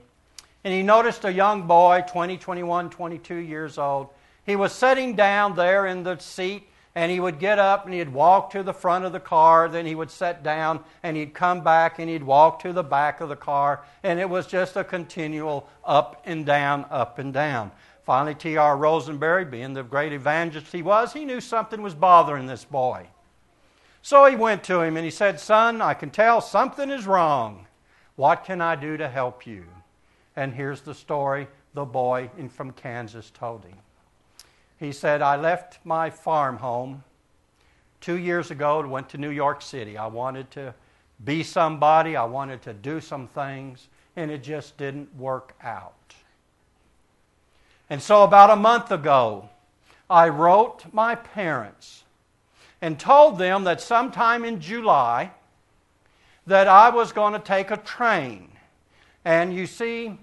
And 0.65 0.75
he 0.75 0.83
noticed 0.83 1.25
a 1.25 1.33
young 1.33 1.67
boy, 1.67 2.05
20, 2.09 2.37
21, 2.37 2.91
22 2.91 3.35
years 3.35 3.79
old. 3.79 4.09
He 4.45 4.57
was 4.57 4.73
sitting 4.73 5.17
down 5.17 5.57
there 5.57 5.87
in 5.87 6.03
the 6.03 6.19
seat, 6.19 6.69
and 6.95 7.11
he 7.11 7.21
would 7.21 7.39
get 7.39 7.59
up 7.59 7.85
and 7.85 7.95
he'd 7.95 8.13
walk 8.13 8.51
to 8.51 8.63
the 8.63 8.75
front 8.75 9.05
of 9.05 9.13
the 9.13 9.21
car. 9.21 9.69
Then 9.69 9.87
he 9.87 9.95
would 9.95 10.11
sit 10.11 10.43
down 10.43 10.83
and 11.03 11.17
he'd 11.17 11.35
come 11.35 11.63
back 11.63 11.99
and 11.99 12.11
he'd 12.11 12.25
walk 12.25 12.61
to 12.61 12.73
the 12.73 12.83
back 12.83 13.21
of 13.21 13.29
the 13.29 13.37
car. 13.37 13.85
And 14.03 14.19
it 14.19 14.29
was 14.29 14.47
just 14.47 14.77
a 14.77 14.85
continual 14.85 15.69
up 15.85 16.23
and 16.25 16.45
down, 16.45 16.87
up 16.91 17.19
and 17.19 17.33
down. 17.33 17.71
Finally, 18.03 18.35
T.R. 18.35 18.77
Rosenberry, 18.77 19.45
being 19.45 19.73
the 19.73 19.85
great 19.85 20.13
evangelist 20.13 20.73
he 20.73 20.83
was, 20.83 21.13
he 21.13 21.25
knew 21.25 21.41
something 21.41 21.81
was 21.81 21.95
bothering 21.95 22.47
this 22.47 22.65
boy. 22.65 23.07
So 24.03 24.25
he 24.25 24.35
went 24.35 24.65
to 24.65 24.81
him 24.81 24.97
and 24.97 25.05
he 25.05 25.11
said, 25.11 25.39
Son, 25.39 25.81
I 25.81 25.95
can 25.95 26.11
tell 26.11 26.41
something 26.41 26.91
is 26.91 27.07
wrong. 27.07 27.67
What 28.17 28.45
can 28.45 28.61
I 28.61 28.75
do 28.75 28.97
to 28.97 29.09
help 29.09 29.47
you? 29.47 29.65
And 30.41 30.55
here's 30.55 30.80
the 30.80 30.95
story 30.95 31.49
the 31.74 31.84
boy 31.84 32.30
from 32.49 32.70
Kansas 32.70 33.28
told 33.28 33.62
him. 33.62 33.76
He 34.78 34.91
said, 34.91 35.20
I 35.20 35.36
left 35.36 35.80
my 35.84 36.09
farm 36.09 36.57
home 36.57 37.05
two 38.01 38.16
years 38.16 38.51
ago 38.51 38.80
and 38.80 38.91
went 38.91 39.11
to 39.11 39.18
New 39.18 39.28
York 39.28 39.61
City. 39.61 39.99
I 39.99 40.07
wanted 40.07 40.51
to 40.53 40.72
be 41.22 41.43
somebody, 41.43 42.16
I 42.16 42.24
wanted 42.24 42.62
to 42.62 42.72
do 42.72 43.03
some 43.03 43.28
things, 43.28 43.88
and 44.16 44.30
it 44.30 44.43
just 44.43 44.78
didn't 44.78 45.14
work 45.14 45.55
out. 45.62 46.14
And 47.91 48.01
so, 48.01 48.24
about 48.24 48.49
a 48.49 48.57
month 48.57 48.91
ago, 48.91 49.51
I 50.09 50.30
wrote 50.30 50.86
my 50.91 51.16
parents 51.16 52.05
and 52.80 52.99
told 52.99 53.36
them 53.36 53.64
that 53.64 53.82
sometime 53.82 54.47
in 54.47 54.59
July 54.59 55.32
that 56.47 56.66
I 56.66 56.88
was 56.88 57.12
going 57.12 57.34
to 57.34 57.38
take 57.38 57.70
a 57.70 57.76
train. 57.76 58.49
And 59.22 59.55
you 59.55 59.66
see, 59.66 60.16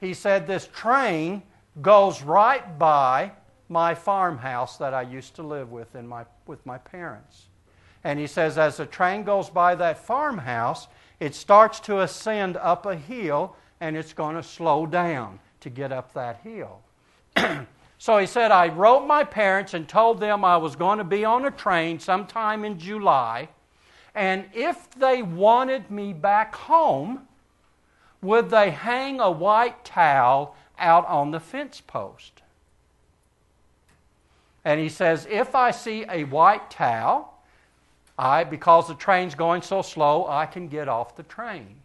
he 0.00 0.14
said 0.14 0.46
this 0.46 0.68
train 0.68 1.42
goes 1.82 2.22
right 2.22 2.78
by 2.78 3.32
my 3.68 3.94
farmhouse 3.94 4.76
that 4.78 4.94
I 4.94 5.02
used 5.02 5.36
to 5.36 5.42
live 5.42 5.70
with 5.70 5.94
in 5.94 6.06
my, 6.06 6.24
with 6.46 6.64
my 6.66 6.78
parents. 6.78 7.46
And 8.02 8.18
he 8.18 8.26
says, 8.26 8.58
as 8.58 8.78
the 8.78 8.86
train 8.86 9.22
goes 9.22 9.50
by 9.50 9.74
that 9.76 10.04
farmhouse, 10.04 10.88
it 11.20 11.34
starts 11.34 11.80
to 11.80 12.00
ascend 12.00 12.56
up 12.56 12.86
a 12.86 12.96
hill 12.96 13.54
and 13.80 13.96
it's 13.96 14.12
going 14.12 14.36
to 14.36 14.42
slow 14.42 14.86
down 14.86 15.38
to 15.60 15.70
get 15.70 15.92
up 15.92 16.12
that 16.14 16.40
hill. 16.42 16.80
so 17.98 18.18
he 18.18 18.26
said, 18.26 18.50
I 18.50 18.68
wrote 18.68 19.06
my 19.06 19.22
parents 19.22 19.74
and 19.74 19.88
told 19.88 20.18
them 20.18 20.44
I 20.44 20.56
was 20.56 20.76
going 20.76 20.98
to 20.98 21.04
be 21.04 21.24
on 21.24 21.44
a 21.44 21.50
train 21.50 21.98
sometime 21.98 22.64
in 22.64 22.78
July. 22.78 23.48
And 24.14 24.46
if 24.52 24.90
they 24.92 25.22
wanted 25.22 25.90
me 25.90 26.12
back 26.12 26.54
home, 26.54 27.28
would 28.22 28.50
they 28.50 28.70
hang 28.70 29.20
a 29.20 29.30
white 29.30 29.84
towel 29.84 30.56
out 30.78 31.06
on 31.06 31.30
the 31.30 31.40
fence 31.40 31.80
post? 31.80 32.42
And 34.64 34.78
he 34.80 34.88
says, 34.88 35.26
if 35.30 35.54
I 35.54 35.70
see 35.70 36.04
a 36.08 36.24
white 36.24 36.70
towel, 36.70 37.42
I, 38.18 38.44
because 38.44 38.88
the 38.88 38.94
train's 38.94 39.34
going 39.34 39.62
so 39.62 39.80
slow, 39.80 40.26
I 40.28 40.44
can 40.44 40.68
get 40.68 40.88
off 40.88 41.16
the 41.16 41.22
train. 41.22 41.76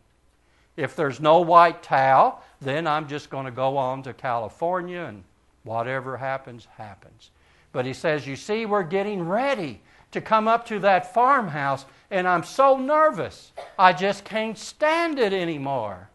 If 0.75 0.95
there's 0.95 1.21
no 1.21 1.39
white 1.39 1.81
towel, 1.81 2.43
then 2.59 2.86
I'm 2.86 3.07
just 3.07 3.29
going 3.29 3.45
to 3.45 3.51
go 3.51 3.77
on 3.77 4.03
to 4.03 4.13
California 4.13 5.03
and 5.03 5.23
Whatever 5.65 6.17
happens, 6.17 6.67
happens. 6.77 7.31
But 7.73 7.86
he 7.86 7.93
says, 7.93 8.25
You 8.25 8.38
see, 8.38 8.65
we're 8.65 8.83
getting 8.83 9.27
ready 9.27 9.81
to 10.11 10.21
come 10.21 10.47
up 10.47 10.65
to 10.67 10.79
that 10.79 11.13
farmhouse, 11.13 11.86
and 12.09 12.27
I'm 12.27 12.43
so 12.43 12.77
nervous. 12.77 13.51
I 13.77 13.91
just 13.91 14.23
can't 14.23 14.57
stand 14.57 15.19
it 15.19 15.33
anymore. 15.33 16.07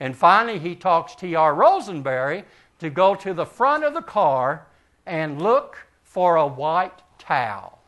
And 0.00 0.16
finally, 0.16 0.58
he 0.58 0.74
talks 0.74 1.14
T.R. 1.14 1.54
Rosenberry 1.54 2.44
to 2.78 2.90
go 2.90 3.14
to 3.16 3.34
the 3.34 3.46
front 3.46 3.84
of 3.84 3.94
the 3.94 4.02
car 4.02 4.66
and 5.06 5.42
look 5.42 5.86
for 6.02 6.36
a 6.36 6.46
white 6.46 7.02
towel. 7.18 7.78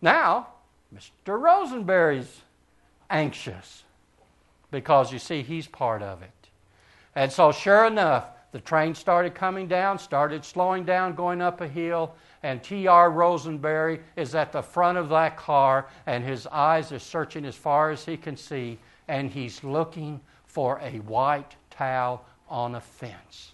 Now, 0.00 0.48
Mr. 0.94 1.40
Rosenberry's 1.40 2.42
anxious 3.10 3.84
because 4.70 5.12
you 5.12 5.18
see, 5.18 5.42
he's 5.42 5.66
part 5.66 6.02
of 6.02 6.22
it. 6.22 6.30
And 7.14 7.30
so, 7.30 7.52
sure 7.52 7.86
enough, 7.86 8.26
the 8.52 8.60
train 8.60 8.94
started 8.94 9.34
coming 9.34 9.68
down, 9.68 9.98
started 9.98 10.44
slowing 10.44 10.84
down, 10.84 11.14
going 11.14 11.40
up 11.40 11.60
a 11.60 11.68
hill, 11.68 12.14
and 12.42 12.62
T.R. 12.62 13.10
Rosenberry 13.10 14.00
is 14.16 14.34
at 14.34 14.52
the 14.52 14.62
front 14.62 14.98
of 14.98 15.08
that 15.10 15.36
car, 15.36 15.86
and 16.06 16.24
his 16.24 16.46
eyes 16.48 16.90
are 16.92 16.98
searching 16.98 17.44
as 17.44 17.54
far 17.54 17.90
as 17.90 18.04
he 18.04 18.16
can 18.16 18.36
see, 18.36 18.78
and 19.08 19.30
he's 19.30 19.62
looking 19.64 20.20
for 20.46 20.80
a 20.82 20.98
white 21.00 21.56
towel 21.70 22.24
on 22.48 22.74
a 22.74 22.80
fence. 22.80 23.52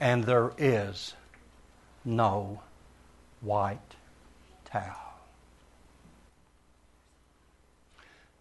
And 0.00 0.24
there 0.24 0.52
is 0.58 1.14
no 2.04 2.60
white 3.40 3.78
towel. 4.64 5.14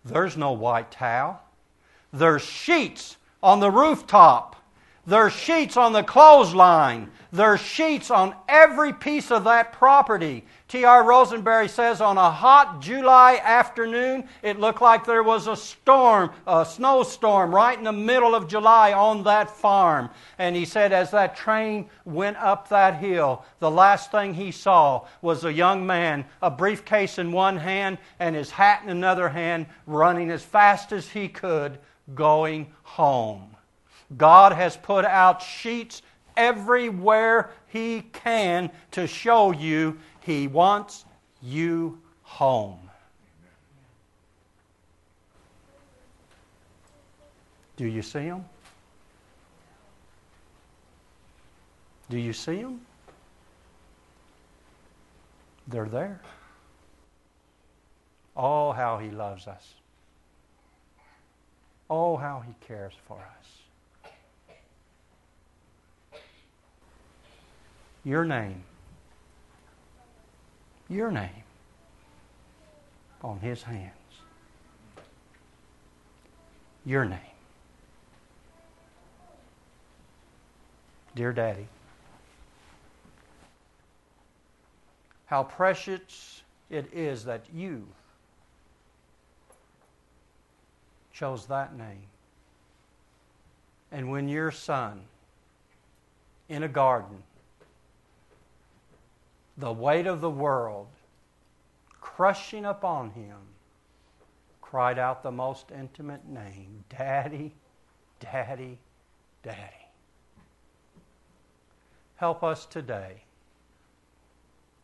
There's 0.05 0.35
no 0.35 0.51
white 0.51 0.91
towel. 0.91 1.41
There's 2.11 2.41
sheets 2.41 3.17
on 3.41 3.59
the 3.59 3.71
rooftop. 3.71 4.55
There's 5.05 5.33
sheets 5.33 5.75
on 5.75 5.91
the 5.91 6.01
clothesline. 6.01 7.11
There's 7.33 7.59
sheets 7.59 8.09
on 8.09 8.35
every 8.47 8.93
piece 8.93 9.31
of 9.31 9.43
that 9.43 9.73
property. 9.73 10.45
T.R. 10.69 11.03
Rosenberry 11.03 11.67
says 11.67 11.99
on 11.99 12.17
a 12.17 12.31
hot 12.31 12.79
July 12.79 13.41
afternoon, 13.43 14.29
it 14.41 14.59
looked 14.59 14.81
like 14.81 15.03
there 15.03 15.23
was 15.23 15.47
a 15.47 15.57
storm, 15.57 16.31
a 16.47 16.65
snowstorm 16.65 17.53
right 17.53 17.77
in 17.77 17.83
the 17.83 17.91
middle 17.91 18.33
of 18.33 18.47
July 18.47 18.93
on 18.93 19.23
that 19.23 19.49
farm. 19.49 20.09
And 20.37 20.55
he 20.55 20.63
said 20.63 20.93
as 20.93 21.11
that 21.11 21.35
train 21.35 21.89
went 22.05 22.37
up 22.37 22.69
that 22.69 22.95
hill, 22.95 23.43
the 23.59 23.71
last 23.71 24.09
thing 24.09 24.33
he 24.33 24.51
saw 24.51 25.05
was 25.21 25.43
a 25.43 25.51
young 25.51 25.85
man, 25.85 26.23
a 26.41 26.49
briefcase 26.49 27.17
in 27.17 27.33
one 27.33 27.57
hand 27.57 27.97
and 28.19 28.35
his 28.35 28.51
hat 28.51 28.83
in 28.83 28.89
another 28.89 29.27
hand, 29.27 29.65
running 29.85 30.31
as 30.31 30.43
fast 30.43 30.93
as 30.93 31.09
he 31.09 31.27
could 31.27 31.79
going 32.15 32.67
home. 32.83 33.52
God 34.17 34.53
has 34.53 34.77
put 34.77 35.05
out 35.05 35.41
sheets 35.41 36.01
everywhere 36.35 37.51
He 37.67 38.01
can 38.13 38.71
to 38.91 39.07
show 39.07 39.51
you 39.51 39.97
He 40.21 40.47
wants 40.47 41.05
you 41.41 41.99
home. 42.23 42.79
Do 47.75 47.85
you 47.85 48.01
see 48.01 48.19
Him? 48.19 48.45
Do 52.09 52.17
you 52.17 52.33
see 52.33 52.61
them? 52.61 52.81
They're 55.67 55.89
there. 55.89 56.21
Oh, 58.35 58.71
how 58.71 58.97
He 58.97 59.09
loves 59.09 59.47
us. 59.47 59.73
Oh, 61.89 62.17
how 62.17 62.43
He 62.45 62.53
cares 62.65 62.93
for 63.07 63.17
us. 63.17 63.42
Your 68.03 68.25
name. 68.25 68.63
Your 70.89 71.09
name 71.09 71.43
on 73.23 73.39
His 73.39 73.63
hands. 73.63 73.91
Your 76.85 77.05
name. 77.05 77.19
Dear 81.15 81.31
Daddy, 81.31 81.67
how 85.27 85.43
precious 85.43 86.41
it 86.69 86.91
is 86.91 87.23
that 87.25 87.45
you 87.53 87.87
chose 91.13 91.45
that 91.45 91.77
name. 91.77 92.07
And 93.91 94.09
when 94.09 94.27
your 94.27 94.49
son, 94.51 95.01
in 96.49 96.63
a 96.63 96.67
garden, 96.67 97.21
the 99.57 99.71
weight 99.71 100.07
of 100.07 100.21
the 100.21 100.29
world 100.29 100.87
crushing 102.01 102.65
upon 102.65 103.11
him, 103.11 103.37
cried 104.61 104.99
out 104.99 105.23
the 105.23 105.31
most 105.31 105.71
intimate 105.71 106.27
name 106.27 106.83
Daddy, 106.89 107.53
Daddy, 108.19 108.77
Daddy. 109.41 109.87
Help 112.17 112.43
us 112.43 112.65
today 112.65 113.23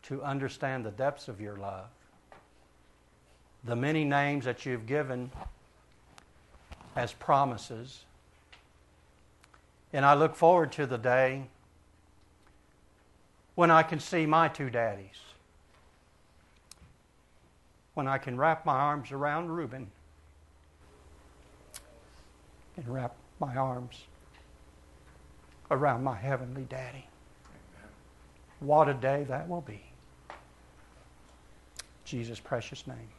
to 0.03 0.23
understand 0.23 0.85
the 0.85 0.91
depths 0.91 1.27
of 1.27 1.39
your 1.39 1.55
love, 1.55 1.87
the 3.63 3.75
many 3.75 4.03
names 4.03 4.45
that 4.45 4.65
you've 4.65 4.87
given 4.87 5.29
as 6.95 7.13
promises. 7.13 8.05
And 9.93 10.05
I 10.05 10.15
look 10.15 10.35
forward 10.35 10.71
to 10.73 10.85
the 10.85 10.97
day 10.97 11.47
when 13.59 13.69
I 13.69 13.83
can 13.83 13.99
see 13.99 14.25
my 14.25 14.47
two 14.47 14.69
daddies, 14.69 15.19
when 17.93 18.07
I 18.07 18.17
can 18.17 18.37
wrap 18.37 18.65
my 18.65 18.71
arms 18.71 19.11
around 19.11 19.49
Reuben 19.49 19.91
and 22.77 22.87
wrap 22.87 23.17
my 23.37 23.57
arms 23.57 24.03
around 25.69 26.05
my 26.05 26.15
heavenly 26.15 26.67
daddy. 26.69 27.05
What 28.61 28.87
a 28.87 28.93
day 28.93 29.25
that 29.27 29.49
will 29.49 29.59
be. 29.59 29.83
Jesus' 32.05 32.39
precious 32.39 32.87
name. 32.87 33.09